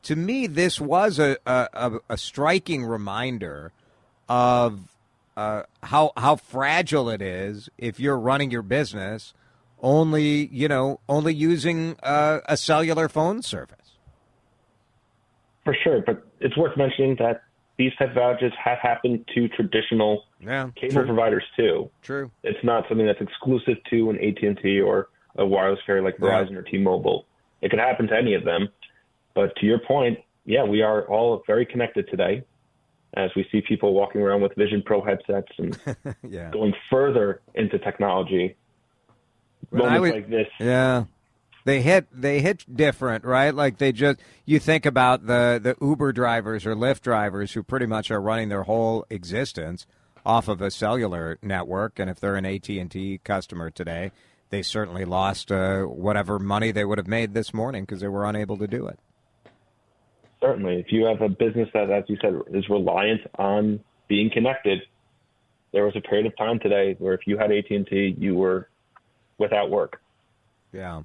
to 0.03 0.15
me, 0.15 0.47
this 0.47 0.81
was 0.81 1.19
a, 1.19 1.37
a, 1.45 1.99
a 2.09 2.17
striking 2.17 2.83
reminder 2.83 3.71
of 4.27 4.79
uh, 5.37 5.63
how 5.83 6.11
how 6.17 6.35
fragile 6.35 7.09
it 7.09 7.21
is 7.21 7.69
if 7.77 7.99
you're 7.99 8.17
running 8.17 8.51
your 8.51 8.61
business 8.61 9.33
only 9.81 10.47
you 10.47 10.67
know 10.67 10.99
only 11.09 11.33
using 11.33 11.95
uh, 12.03 12.39
a 12.45 12.57
cellular 12.57 13.09
phone 13.09 13.41
service. 13.41 13.77
For 15.63 15.75
sure, 15.83 16.01
but 16.05 16.25
it's 16.39 16.57
worth 16.57 16.75
mentioning 16.75 17.15
that 17.19 17.43
these 17.77 17.91
type 17.97 18.11
of 18.11 18.17
outages 18.17 18.51
have 18.63 18.77
happened 18.79 19.25
to 19.35 19.47
traditional 19.49 20.25
yeah, 20.39 20.69
cable 20.75 20.93
true. 20.93 21.05
providers 21.05 21.43
too. 21.55 21.89
True. 22.01 22.31
It's 22.43 22.63
not 22.63 22.85
something 22.87 23.05
that's 23.05 23.21
exclusive 23.21 23.77
to 23.89 24.09
an 24.09 24.17
AT&T 24.17 24.81
or 24.81 25.09
a 25.35 25.45
wireless 25.45 25.79
carrier 25.85 26.03
like 26.03 26.17
Verizon 26.17 26.51
yeah. 26.51 26.57
or 26.57 26.61
T-Mobile. 26.63 27.25
It 27.61 27.69
could 27.69 27.79
happen 27.79 28.07
to 28.07 28.15
any 28.15 28.33
of 28.33 28.43
them. 28.43 28.69
But 29.33 29.55
to 29.57 29.65
your 29.65 29.79
point, 29.79 30.19
yeah, 30.45 30.63
we 30.63 30.81
are 30.81 31.03
all 31.07 31.43
very 31.47 31.65
connected 31.65 32.07
today 32.09 32.43
as 33.15 33.29
we 33.35 33.45
see 33.51 33.61
people 33.61 33.93
walking 33.93 34.21
around 34.21 34.41
with 34.41 34.55
Vision 34.55 34.81
Pro 34.85 35.03
headsets 35.03 35.51
and 35.57 35.77
yeah. 36.27 36.49
going 36.51 36.73
further 36.89 37.41
into 37.55 37.77
technology. 37.79 38.55
When 39.71 39.83
Moments 39.83 40.01
was, 40.01 40.11
like 40.11 40.29
this. 40.29 40.47
Yeah. 40.59 41.05
They 41.63 41.81
hit 41.81 42.07
they 42.11 42.41
hit 42.41 42.65
different, 42.75 43.23
right? 43.23 43.53
Like 43.53 43.77
they 43.77 43.91
just 43.91 44.19
you 44.45 44.59
think 44.59 44.85
about 44.85 45.27
the 45.27 45.59
the 45.61 45.75
Uber 45.85 46.11
drivers 46.11 46.65
or 46.65 46.75
Lyft 46.75 47.01
drivers 47.01 47.53
who 47.53 47.63
pretty 47.63 47.85
much 47.85 48.09
are 48.11 48.21
running 48.21 48.49
their 48.49 48.63
whole 48.63 49.05
existence 49.09 49.85
off 50.25 50.47
of 50.47 50.61
a 50.61 50.71
cellular 50.71 51.37
network 51.41 51.99
and 51.99 52.09
if 52.09 52.19
they're 52.19 52.35
an 52.35 52.45
AT&T 52.45 53.19
customer 53.23 53.69
today, 53.69 54.11
they 54.49 54.61
certainly 54.61 55.05
lost 55.05 55.51
uh, 55.51 55.83
whatever 55.83 56.37
money 56.37 56.71
they 56.71 56.85
would 56.85 56.97
have 56.97 57.07
made 57.07 57.33
this 57.33 57.53
morning 57.53 57.83
because 57.83 58.01
they 58.01 58.07
were 58.07 58.25
unable 58.25 58.57
to 58.57 58.67
do 58.67 58.87
it. 58.87 58.99
Certainly, 60.41 60.79
if 60.79 60.91
you 60.91 61.05
have 61.05 61.21
a 61.21 61.29
business 61.29 61.69
that, 61.73 61.89
as 61.91 62.03
you 62.07 62.17
said, 62.21 62.33
is 62.51 62.67
reliant 62.69 63.21
on 63.37 63.79
being 64.07 64.29
connected, 64.31 64.81
there 65.71 65.85
was 65.85 65.95
a 65.95 66.01
period 66.01 66.25
of 66.25 66.35
time 66.35 66.59
today 66.59 66.95
where 66.97 67.13
if 67.13 67.21
you 67.27 67.37
had 67.37 67.51
AT 67.51 67.69
and 67.69 67.87
T, 67.87 68.15
you 68.17 68.35
were 68.35 68.67
without 69.41 69.69
work. 69.69 70.01
Yeah, 70.71 71.01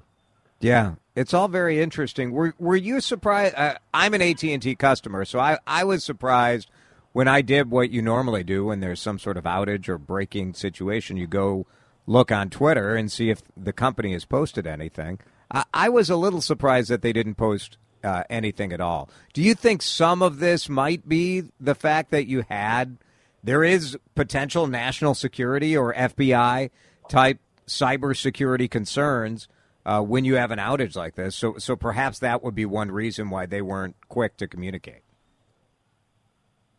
yeah, 0.61 0.95
it's 1.15 1.33
all 1.33 1.49
very 1.49 1.81
interesting. 1.81 2.31
Were 2.31 2.53
Were 2.57 2.77
you 2.77 3.01
surprised? 3.01 3.55
Uh, 3.55 3.75
I'm 3.93 4.13
an 4.13 4.21
AT 4.21 4.43
and 4.43 4.61
T 4.61 4.75
customer, 4.75 5.25
so 5.25 5.39
I 5.39 5.57
I 5.67 5.83
was 5.83 6.03
surprised 6.03 6.69
when 7.11 7.27
I 7.27 7.41
did 7.41 7.69
what 7.69 7.89
you 7.89 8.01
normally 8.01 8.43
do 8.43 8.65
when 8.65 8.79
there's 8.79 9.01
some 9.01 9.19
sort 9.19 9.37
of 9.37 9.43
outage 9.43 9.89
or 9.89 9.97
breaking 9.97 10.53
situation. 10.53 11.17
You 11.17 11.27
go 11.27 11.65
look 12.05 12.31
on 12.31 12.49
Twitter 12.49 12.95
and 12.95 13.11
see 13.11 13.29
if 13.29 13.41
the 13.57 13.73
company 13.73 14.13
has 14.13 14.23
posted 14.23 14.65
anything. 14.65 15.19
I, 15.51 15.65
I 15.73 15.89
was 15.89 16.09
a 16.09 16.15
little 16.15 16.41
surprised 16.41 16.89
that 16.89 17.01
they 17.01 17.11
didn't 17.11 17.35
post 17.35 17.77
uh, 18.03 18.23
anything 18.29 18.71
at 18.71 18.79
all. 18.79 19.09
Do 19.33 19.41
you 19.41 19.53
think 19.55 19.81
some 19.81 20.21
of 20.21 20.39
this 20.39 20.69
might 20.69 21.09
be 21.09 21.43
the 21.59 21.75
fact 21.75 22.11
that 22.11 22.27
you 22.27 22.45
had 22.47 22.97
there 23.43 23.63
is 23.63 23.97
potential 24.15 24.67
national 24.67 25.13
security 25.13 25.77
or 25.77 25.93
FBI 25.93 26.69
type 27.07 27.39
cybersecurity 27.67 28.69
concerns 28.69 29.47
uh, 29.85 30.01
when 30.01 30.25
you 30.25 30.35
have 30.35 30.51
an 30.51 30.59
outage 30.59 30.95
like 30.95 31.15
this? 31.15 31.35
So, 31.35 31.57
so 31.57 31.75
perhaps 31.75 32.19
that 32.19 32.43
would 32.43 32.55
be 32.55 32.65
one 32.65 32.91
reason 32.91 33.29
why 33.29 33.45
they 33.45 33.61
weren't 33.61 33.95
quick 34.09 34.37
to 34.37 34.47
communicate. 34.47 35.01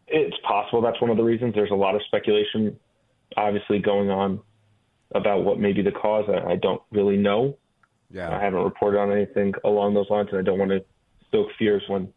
It's 0.07 0.37
possible 0.47 0.81
that's 0.81 1.01
one 1.01 1.11
of 1.11 1.17
the 1.17 1.23
reasons. 1.23 1.55
There's 1.55 1.71
a 1.71 1.77
lot 1.77 1.95
of 1.95 2.03
speculation, 2.07 2.79
obviously, 3.37 3.79
going 3.79 4.11
on 4.11 4.41
about 5.15 5.45
what 5.45 5.59
may 5.59 5.73
be 5.73 5.83
the 5.83 5.93
cause. 5.93 6.25
I, 6.29 6.53
I 6.53 6.57
don't 6.57 6.83
really 6.91 7.17
know. 7.17 7.57
Yeah. 8.11 8.35
I 8.35 8.43
haven't 8.43 8.63
reported 8.63 8.99
on 8.99 9.13
anything 9.13 9.53
along 9.65 9.95
those 9.95 10.09
lines, 10.09 10.29
and 10.31 10.39
I 10.39 10.43
don't 10.43 10.59
want 10.59 10.71
to 10.71 10.85
stoke 11.29 11.49
fears 11.59 11.83
when 11.89 12.13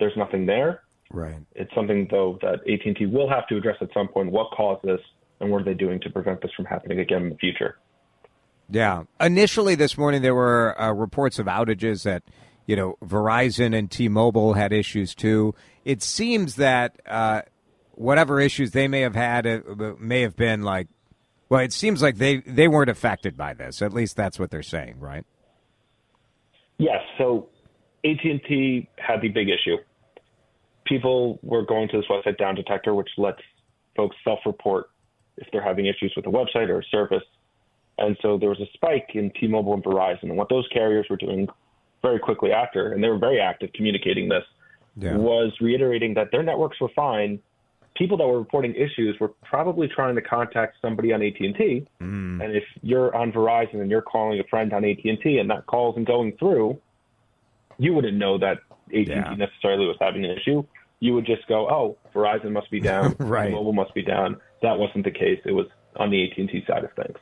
there's 0.00 0.16
nothing 0.16 0.46
there. 0.46 0.82
Right. 1.10 1.36
It's 1.54 1.72
something 1.74 2.08
though 2.10 2.38
that 2.42 2.60
AT&T 2.68 3.06
will 3.06 3.28
have 3.28 3.46
to 3.48 3.56
address 3.56 3.76
at 3.80 3.90
some 3.94 4.08
point. 4.08 4.32
What 4.32 4.50
caused 4.50 4.84
this, 4.84 5.00
and 5.40 5.50
what 5.50 5.62
are 5.62 5.64
they 5.64 5.74
doing 5.74 6.00
to 6.00 6.10
prevent 6.10 6.42
this 6.42 6.50
from 6.56 6.64
happening 6.64 6.98
again 7.00 7.22
in 7.22 7.30
the 7.30 7.36
future? 7.36 7.78
Yeah. 8.70 9.04
Initially 9.20 9.74
this 9.74 9.96
morning, 9.96 10.22
there 10.22 10.34
were 10.34 10.80
uh, 10.80 10.92
reports 10.92 11.38
of 11.38 11.46
outages 11.46 12.02
that 12.04 12.22
you 12.66 12.76
know 12.76 12.96
Verizon 13.04 13.76
and 13.76 13.90
T-Mobile 13.90 14.54
had 14.54 14.72
issues 14.72 15.14
too. 15.14 15.54
It 15.84 16.02
seems 16.02 16.56
that 16.56 17.00
uh, 17.06 17.42
whatever 17.92 18.40
issues 18.40 18.72
they 18.72 18.88
may 18.88 19.00
have 19.00 19.14
had 19.14 19.46
uh, 19.46 19.60
may 19.98 20.22
have 20.22 20.36
been 20.36 20.62
like. 20.62 20.88
Well, 21.48 21.60
it 21.60 21.72
seems 21.72 22.02
like 22.02 22.16
they, 22.16 22.38
they 22.38 22.66
weren't 22.66 22.90
affected 22.90 23.36
by 23.36 23.54
this. 23.54 23.80
At 23.80 23.92
least 23.92 24.16
that's 24.16 24.36
what 24.36 24.50
they're 24.50 24.64
saying, 24.64 24.98
right? 24.98 25.24
Yes. 26.76 27.02
So 27.18 27.50
AT&T 28.04 28.88
had 28.98 29.20
the 29.20 29.28
big 29.28 29.48
issue. 29.48 29.76
People 30.86 31.38
were 31.44 31.64
going 31.64 31.88
to 31.90 31.98
this 31.98 32.06
website 32.10 32.36
Down 32.36 32.56
Detector, 32.56 32.96
which 32.96 33.10
lets 33.16 33.38
folks 33.96 34.16
self-report 34.24 34.90
if 35.36 35.46
they're 35.52 35.62
having 35.62 35.86
issues 35.86 36.12
with 36.16 36.26
a 36.26 36.30
website 36.30 36.68
or 36.68 36.80
a 36.80 36.84
service. 36.90 37.22
And 37.98 38.16
so 38.20 38.36
there 38.36 38.48
was 38.48 38.60
a 38.60 38.66
spike 38.74 39.10
in 39.14 39.30
T-Mobile 39.30 39.74
and 39.74 39.84
Verizon. 39.84 40.24
And 40.24 40.36
what 40.36 40.48
those 40.48 40.66
carriers 40.72 41.06
were 41.08 41.16
doing 41.16 41.48
very 42.02 42.18
quickly 42.18 42.52
after, 42.52 42.92
and 42.92 43.02
they 43.02 43.08
were 43.08 43.18
very 43.18 43.40
active 43.40 43.70
communicating 43.72 44.28
this, 44.28 44.44
yeah. 44.96 45.16
was 45.16 45.52
reiterating 45.60 46.14
that 46.14 46.30
their 46.30 46.42
networks 46.42 46.80
were 46.80 46.90
fine. 46.94 47.38
People 47.94 48.18
that 48.18 48.26
were 48.26 48.38
reporting 48.38 48.74
issues 48.74 49.18
were 49.18 49.32
probably 49.42 49.88
trying 49.88 50.14
to 50.14 50.22
contact 50.22 50.76
somebody 50.82 51.12
on 51.12 51.22
AT&T. 51.22 51.86
Mm. 52.00 52.44
And 52.44 52.54
if 52.54 52.64
you're 52.82 53.14
on 53.16 53.32
Verizon 53.32 53.80
and 53.80 53.90
you're 53.90 54.02
calling 54.02 54.38
a 54.38 54.44
friend 54.44 54.72
on 54.74 54.84
AT&T 54.84 55.38
and 55.38 55.48
that 55.50 55.66
call 55.66 55.92
isn't 55.92 56.06
going 56.06 56.36
through, 56.38 56.78
you 57.78 57.94
wouldn't 57.94 58.16
know 58.16 58.38
that 58.38 58.58
AT&T 58.88 59.06
yeah. 59.08 59.34
necessarily 59.34 59.86
was 59.86 59.96
having 60.00 60.24
an 60.24 60.30
issue. 60.30 60.64
You 61.00 61.14
would 61.14 61.26
just 61.26 61.46
go, 61.46 61.68
"Oh, 61.68 61.98
Verizon 62.14 62.52
must 62.52 62.70
be 62.70 62.80
down, 62.80 63.16
right. 63.18 63.52
Mobile 63.52 63.74
must 63.74 63.92
be 63.92 64.02
down." 64.02 64.40
That 64.62 64.78
wasn't 64.78 65.04
the 65.04 65.10
case. 65.10 65.40
It 65.44 65.52
was 65.52 65.66
on 65.96 66.10
the 66.10 66.24
AT&T 66.24 66.64
side 66.66 66.84
of 66.84 66.92
things. 66.94 67.18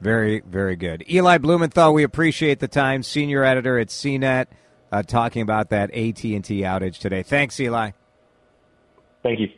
Very, 0.00 0.40
very 0.40 0.76
good. 0.76 1.04
Eli 1.10 1.38
Blumenthal, 1.38 1.94
we 1.94 2.02
appreciate 2.02 2.60
the 2.60 2.68
time. 2.68 3.02
Senior 3.02 3.44
editor 3.44 3.78
at 3.78 3.88
CNET, 3.88 4.46
uh, 4.92 5.02
talking 5.02 5.42
about 5.42 5.70
that 5.70 5.90
AT&T 5.90 6.40
outage 6.40 6.98
today. 6.98 7.22
Thanks, 7.22 7.58
Eli. 7.58 7.92
Thank 9.22 9.40
you. 9.40 9.48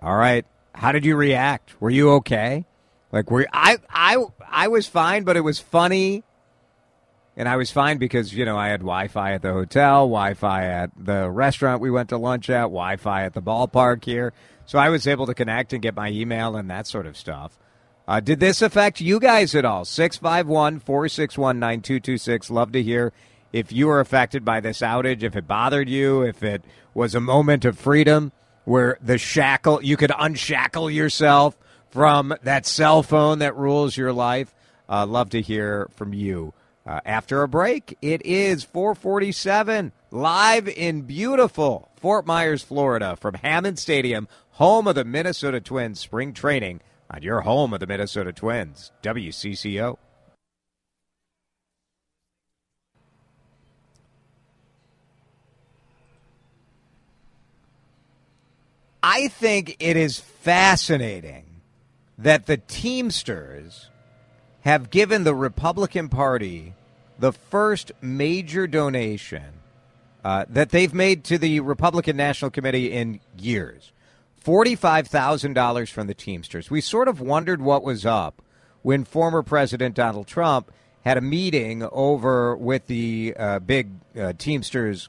All 0.00 0.16
right. 0.16 0.46
How 0.74 0.92
did 0.92 1.04
you 1.04 1.16
react? 1.16 1.80
Were 1.80 1.90
you 1.90 2.12
okay? 2.12 2.64
Like, 3.12 3.30
were 3.30 3.46
I? 3.52 3.78
I 3.88 4.24
I 4.48 4.68
was 4.68 4.86
fine, 4.86 5.24
but 5.24 5.36
it 5.36 5.42
was 5.42 5.58
funny 5.60 6.24
and 7.36 7.48
I 7.48 7.56
was 7.56 7.70
fine 7.70 7.98
because, 7.98 8.32
you 8.32 8.44
know, 8.44 8.56
I 8.56 8.68
had 8.68 8.80
Wi 8.80 9.08
Fi 9.08 9.32
at 9.32 9.42
the 9.42 9.52
hotel, 9.52 10.06
Wi 10.06 10.34
Fi 10.34 10.66
at 10.66 10.90
the 10.96 11.28
restaurant 11.30 11.80
we 11.80 11.90
went 11.90 12.10
to 12.10 12.16
lunch 12.16 12.48
at, 12.48 12.62
Wi 12.62 12.96
Fi 12.96 13.24
at 13.24 13.34
the 13.34 13.42
ballpark 13.42 14.04
here. 14.04 14.32
So 14.66 14.78
I 14.78 14.88
was 14.88 15.06
able 15.06 15.26
to 15.26 15.34
connect 15.34 15.72
and 15.72 15.82
get 15.82 15.96
my 15.96 16.10
email 16.10 16.56
and 16.56 16.70
that 16.70 16.86
sort 16.86 17.06
of 17.06 17.16
stuff. 17.16 17.58
Uh, 18.06 18.20
did 18.20 18.40
this 18.40 18.60
affect 18.60 19.00
you 19.00 19.18
guys 19.18 19.54
at 19.54 19.64
all? 19.64 19.84
651 19.84 20.80
461 20.80 21.58
9226. 21.58 22.50
Love 22.50 22.72
to 22.72 22.82
hear 22.82 23.12
if 23.52 23.72
you 23.72 23.86
were 23.86 24.00
affected 24.00 24.44
by 24.44 24.60
this 24.60 24.80
outage, 24.80 25.22
if 25.22 25.36
it 25.36 25.46
bothered 25.46 25.88
you, 25.88 26.22
if 26.22 26.42
it 26.42 26.64
was 26.92 27.14
a 27.14 27.20
moment 27.20 27.64
of 27.64 27.78
freedom 27.78 28.32
where 28.64 28.98
the 29.00 29.16
shackle, 29.16 29.82
you 29.82 29.96
could 29.96 30.12
unshackle 30.18 30.90
yourself 30.90 31.56
from 31.90 32.34
that 32.42 32.66
cell 32.66 33.02
phone 33.02 33.38
that 33.38 33.56
rules 33.56 33.96
your 33.96 34.12
life. 34.12 34.52
Uh, 34.88 35.06
love 35.06 35.30
to 35.30 35.40
hear 35.40 35.88
from 35.94 36.12
you. 36.12 36.52
Uh, 36.86 37.00
after 37.06 37.42
a 37.42 37.48
break, 37.48 37.96
it 38.02 38.20
is 38.26 38.64
447 38.64 39.92
live 40.10 40.68
in 40.68 41.02
beautiful 41.02 41.90
Fort 41.96 42.26
Myers, 42.26 42.62
Florida 42.62 43.16
from 43.16 43.34
Hammond 43.34 43.78
Stadium, 43.78 44.28
home 44.50 44.86
of 44.86 44.94
the 44.94 45.04
Minnesota 45.04 45.60
Twins 45.60 46.00
spring 46.00 46.34
training 46.34 46.80
on 47.10 47.22
your 47.22 47.42
home 47.42 47.72
of 47.72 47.80
the 47.80 47.86
Minnesota 47.86 48.32
Twins, 48.32 48.92
WCCO. 49.02 49.96
I 59.02 59.28
think 59.28 59.76
it 59.80 59.98
is 59.98 60.18
fascinating 60.18 61.44
that 62.16 62.46
the 62.46 62.56
Teamsters 62.56 63.90
have 64.62 64.90
given 64.90 65.24
the 65.24 65.34
Republican 65.34 66.08
Party 66.08 66.72
the 67.18 67.32
first 67.32 67.92
major 68.00 68.66
donation 68.66 69.44
uh, 70.24 70.46
that 70.48 70.70
they've 70.70 70.94
made 70.94 71.22
to 71.24 71.36
the 71.36 71.60
Republican 71.60 72.16
National 72.16 72.50
Committee 72.50 72.92
in 72.92 73.20
years. 73.38 73.92
$45,000 74.44 75.90
from 75.90 76.06
the 76.06 76.14
Teamsters. 76.14 76.70
We 76.70 76.80
sort 76.80 77.08
of 77.08 77.20
wondered 77.20 77.62
what 77.62 77.82
was 77.82 78.04
up 78.04 78.42
when 78.82 79.04
former 79.04 79.42
President 79.42 79.94
Donald 79.94 80.26
Trump 80.26 80.70
had 81.04 81.16
a 81.16 81.20
meeting 81.20 81.86
over 81.92 82.56
with 82.56 82.86
the 82.86 83.34
uh, 83.38 83.58
big 83.58 83.90
uh, 84.18 84.32
Teamsters 84.36 85.08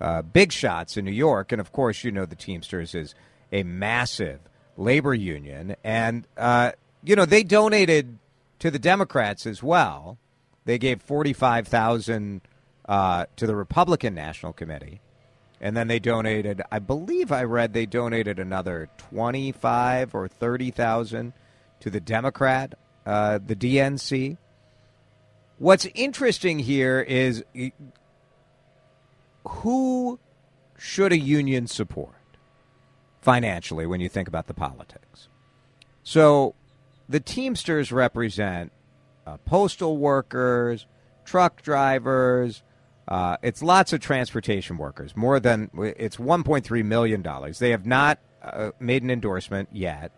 uh, 0.00 0.22
big 0.22 0.50
shots 0.50 0.96
in 0.96 1.04
New 1.04 1.10
York. 1.10 1.52
And 1.52 1.60
of 1.60 1.72
course, 1.72 2.04
you 2.04 2.10
know, 2.10 2.24
the 2.24 2.36
Teamsters 2.36 2.94
is 2.94 3.14
a 3.52 3.62
massive 3.62 4.40
labor 4.76 5.14
union. 5.14 5.76
And, 5.84 6.26
uh, 6.36 6.72
you 7.04 7.16
know, 7.16 7.26
they 7.26 7.42
donated 7.42 8.18
to 8.60 8.70
the 8.70 8.78
Democrats 8.78 9.46
as 9.46 9.62
well. 9.62 10.18
They 10.64 10.78
gave 10.78 11.02
forty 11.02 11.32
five 11.32 11.66
thousand 11.66 12.42
uh, 12.86 13.26
to 13.36 13.46
the 13.46 13.56
Republican 13.56 14.14
National 14.14 14.52
Committee, 14.52 15.00
and 15.60 15.76
then 15.76 15.88
they 15.88 15.98
donated. 15.98 16.62
I 16.70 16.78
believe 16.78 17.30
I 17.30 17.44
read 17.44 17.72
they 17.72 17.86
donated 17.86 18.38
another 18.38 18.88
twenty-five 18.96 20.14
or 20.14 20.28
thirty 20.28 20.70
thousand 20.70 21.32
to 21.80 21.90
the 21.90 22.00
Democrat, 22.00 22.74
uh, 23.04 23.38
the 23.44 23.56
DNC. 23.56 24.36
What's 25.58 25.86
interesting 25.94 26.58
here 26.58 27.00
is 27.00 27.44
who 29.46 30.18
should 30.78 31.12
a 31.12 31.18
union 31.18 31.66
support 31.66 32.14
financially 33.20 33.86
when 33.86 34.00
you 34.00 34.08
think 34.08 34.28
about 34.28 34.46
the 34.46 34.54
politics. 34.54 35.28
So 36.02 36.54
the 37.08 37.20
Teamsters 37.20 37.92
represent 37.92 38.72
uh, 39.26 39.36
postal 39.38 39.98
workers, 39.98 40.86
truck 41.24 41.62
drivers. 41.62 42.62
Uh, 43.10 43.36
it's 43.42 43.60
lots 43.60 43.92
of 43.92 44.00
transportation 44.00 44.78
workers. 44.78 45.16
More 45.16 45.40
than 45.40 45.68
it's 45.76 46.16
1.3 46.16 46.84
million 46.84 47.22
dollars. 47.22 47.58
They 47.58 47.70
have 47.70 47.84
not 47.84 48.20
uh, 48.40 48.70
made 48.78 49.02
an 49.02 49.10
endorsement 49.10 49.68
yet. 49.72 50.12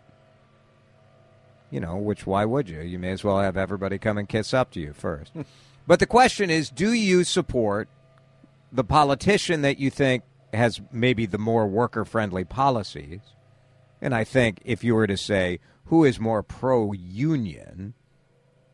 You 1.71 1.79
know, 1.79 1.97
which 1.97 2.27
why 2.27 2.45
would 2.45 2.69
you? 2.69 2.81
You 2.81 2.99
may 2.99 3.11
as 3.11 3.23
well 3.23 3.39
have 3.39 3.57
everybody 3.57 3.97
come 3.97 4.19
and 4.19 4.29
kiss 4.29 4.53
up 4.53 4.69
to 4.71 4.79
you 4.79 4.93
first. 4.93 5.31
but 5.87 5.99
the 5.99 6.05
question 6.05 6.51
is, 6.51 6.69
do 6.69 6.93
you 6.93 7.23
support 7.23 7.89
the 8.71 8.83
politician 8.83 9.63
that 9.63 9.79
you 9.79 9.89
think 9.89 10.23
has 10.53 10.79
maybe 10.91 11.25
the 11.25 11.39
more 11.39 11.65
worker 11.65 12.05
friendly 12.05 12.43
policies? 12.43 13.21
And 14.01 14.13
I 14.13 14.23
think 14.23 14.61
if 14.65 14.83
you 14.83 14.93
were 14.93 15.07
to 15.07 15.17
say 15.17 15.59
who 15.85 16.03
is 16.03 16.19
more 16.19 16.43
pro 16.43 16.91
union, 16.91 17.95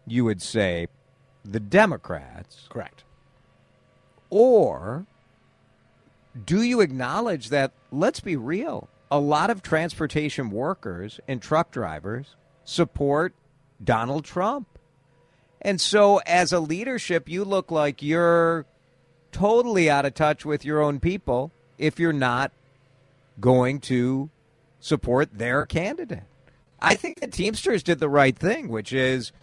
you 0.06 0.26
would 0.26 0.42
say 0.42 0.88
the 1.46 1.62
Democrats. 1.62 2.68
Correct. 2.70 3.06
Or 4.30 5.06
do 6.46 6.62
you 6.62 6.82
acknowledge 6.82 7.50
that, 7.50 7.72
let's 7.92 8.20
be 8.20 8.36
real, 8.36 8.90
a 9.12 9.20
lot 9.20 9.50
of 9.50 9.62
transportation 9.62 10.52
workers 10.52 11.20
and 11.28 11.42
truck 11.42 11.72
drivers 11.72 12.36
support 12.64 13.34
Donald 13.84 14.26
Trump? 14.26 14.68
And 15.62 15.82
so, 15.82 16.22
as 16.26 16.54
a 16.54 16.60
leadership, 16.60 17.28
you 17.28 17.44
look 17.44 17.70
like 17.70 18.02
you're 18.02 18.66
totally 19.32 19.90
out 19.90 20.06
of 20.06 20.14
touch 20.14 20.46
with 20.46 20.64
your 20.64 20.82
own 20.82 21.00
people 21.00 21.52
if 21.78 22.00
you're 22.00 22.14
not 22.14 22.52
going 23.40 23.80
to 23.80 24.30
support 24.80 25.38
their 25.38 25.66
candidate. 25.66 26.24
I 26.82 26.96
think 26.96 27.20
the 27.20 27.28
Teamsters 27.28 27.84
did 27.84 28.00
the 28.00 28.10
right 28.10 28.38
thing, 28.38 28.70
which 28.70 28.94
is 28.94 29.34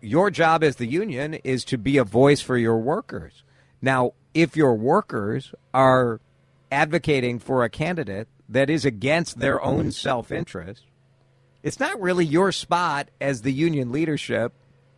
your 0.00 0.30
job 0.30 0.64
as 0.64 0.76
the 0.76 0.86
union 0.86 1.34
is 1.34 1.64
to 1.66 1.76
be 1.76 1.98
a 1.98 2.04
voice 2.04 2.40
for 2.40 2.56
your 2.56 2.78
workers. 2.78 3.42
Now, 3.82 4.14
if 4.34 4.56
your 4.56 4.74
workers 4.74 5.54
are 5.74 6.20
advocating 6.70 7.38
for 7.38 7.64
a 7.64 7.70
candidate 7.70 8.28
that 8.48 8.70
is 8.70 8.84
against 8.84 9.38
their 9.38 9.62
own 9.62 9.92
self 9.92 10.30
interest, 10.30 10.84
it's 11.62 11.80
not 11.80 12.00
really 12.00 12.24
your 12.24 12.52
spot 12.52 13.08
as 13.20 13.42
the 13.42 13.52
union 13.52 13.92
leadership. 13.92 14.52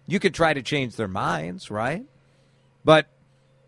You 0.07 0.21
could 0.21 0.35
try 0.35 0.53
to 0.55 0.63
change 0.63 0.97
their 0.97 1.09
minds, 1.09 1.71
right? 1.71 2.05
But 2.85 3.07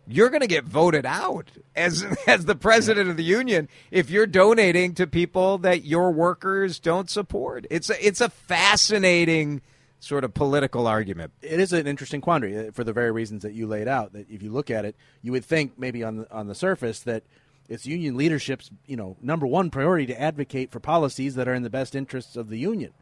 you're 0.07 0.29
going 0.29 0.41
to 0.41 0.47
get 0.47 0.65
voted 0.65 1.05
out 1.05 1.49
as 1.75 2.05
as 2.27 2.45
the 2.45 2.55
president 2.55 3.09
of 3.09 3.17
the 3.17 3.23
union 3.23 3.67
if 3.91 4.09
you're 4.09 4.27
donating 4.27 4.93
to 4.95 5.07
people 5.07 5.57
that 5.59 5.85
your 5.85 6.11
workers 6.11 6.79
don't 6.79 7.09
support. 7.09 7.65
It's 7.69 7.89
a, 7.89 8.05
it's 8.05 8.21
a 8.21 8.29
fascinating 8.29 9.61
sort 9.99 10.23
of 10.23 10.33
political 10.33 10.87
argument. 10.87 11.31
It 11.41 11.59
is 11.59 11.73
an 11.73 11.87
interesting 11.87 12.21
quandary 12.21 12.67
uh, 12.67 12.71
for 12.71 12.83
the 12.83 12.93
very 12.93 13.11
reasons 13.11 13.43
that 13.43 13.53
you 13.53 13.67
laid 13.67 13.87
out. 13.87 14.13
That 14.13 14.29
if 14.29 14.41
you 14.41 14.51
look 14.51 14.69
at 14.69 14.85
it, 14.85 14.95
you 15.21 15.31
would 15.31 15.45
think 15.45 15.77
maybe 15.77 16.03
on 16.03 16.17
the, 16.17 16.31
on 16.33 16.47
the 16.47 16.55
surface 16.55 16.99
that 17.01 17.23
it's 17.67 17.85
union 17.85 18.15
leadership's 18.15 18.69
you 18.85 18.95
know 18.95 19.17
number 19.21 19.47
one 19.47 19.71
priority 19.71 20.05
to 20.07 20.21
advocate 20.21 20.71
for 20.71 20.79
policies 20.79 21.35
that 21.35 21.47
are 21.47 21.53
in 21.53 21.63
the 21.63 21.69
best 21.69 21.95
interests 21.95 22.35
of 22.35 22.49
the 22.49 22.59
union. 22.59 22.93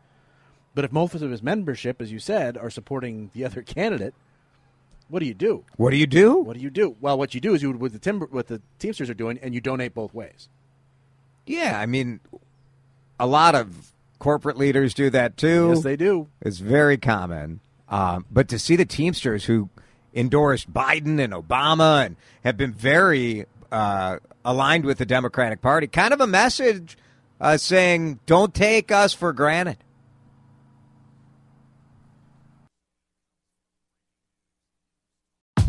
But 0.75 0.86
if 0.86 0.91
most 0.91 1.13
of 1.15 1.29
his 1.29 1.43
membership, 1.43 2.01
as 2.01 2.12
you 2.12 2.19
said, 2.19 2.58
are 2.58 2.69
supporting 2.69 3.29
the 3.34 3.45
other 3.45 3.62
candidate, 3.63 4.13
what 5.10 5.19
do 5.19 5.25
you 5.25 5.34
do? 5.34 5.65
What 5.75 5.91
do 5.91 5.97
you 5.97 6.08
do? 6.08 6.38
What 6.38 6.58
do 6.58 6.63
you 6.63 6.69
do? 6.69 6.95
Well, 6.99 7.17
what 7.17 7.36
you 7.36 7.41
do 7.41 7.53
is 7.53 7.62
you 7.62 7.71
with 7.71 7.93
the 7.93 7.99
timber 7.99 8.27
what 8.27 8.47
the 8.47 8.62
Teamsters 8.79 9.10
are 9.10 9.15
doing, 9.15 9.39
and 9.41 9.53
you 9.53 9.62
donate 9.62 9.93
both 9.93 10.13
ways. 10.13 10.49
Yeah, 11.45 11.77
I 11.77 11.86
mean, 11.86 12.21
a 13.19 13.27
lot 13.27 13.53
of 13.53 13.93
corporate 14.19 14.58
leaders 14.58 14.93
do 14.93 15.10
that 15.10 15.38
too. 15.38 15.69
Yes, 15.69 15.84
they 15.84 15.95
do. 15.95 16.28
It's 16.41 16.60
very 16.60 16.97
common. 16.97 17.60
Um, 17.89 18.26
but 18.32 18.47
to 18.49 18.60
see 18.60 18.76
the 18.76 18.86
Teamsters 18.86 19.45
who 19.45 19.69
endorsed 20.13 20.71
Biden 20.73 21.19
and 21.19 21.34
Obama 21.34 22.06
and 22.06 22.15
have 22.43 22.58
been 22.58 22.73
very 22.73 23.45
uh, 23.71 24.17
aligned 24.45 24.86
with 24.86 24.97
the 24.97 25.06
Democratic 25.06 25.62
Party, 25.62 25.88
kind 25.88 26.13
of 26.13 26.21
a 26.21 26.28
message 26.28 26.97
uh, 27.39 27.58
saying, 27.58 28.19
"Don't 28.26 28.54
take 28.54 28.91
us 28.91 29.13
for 29.13 29.34
granted." 29.34 29.78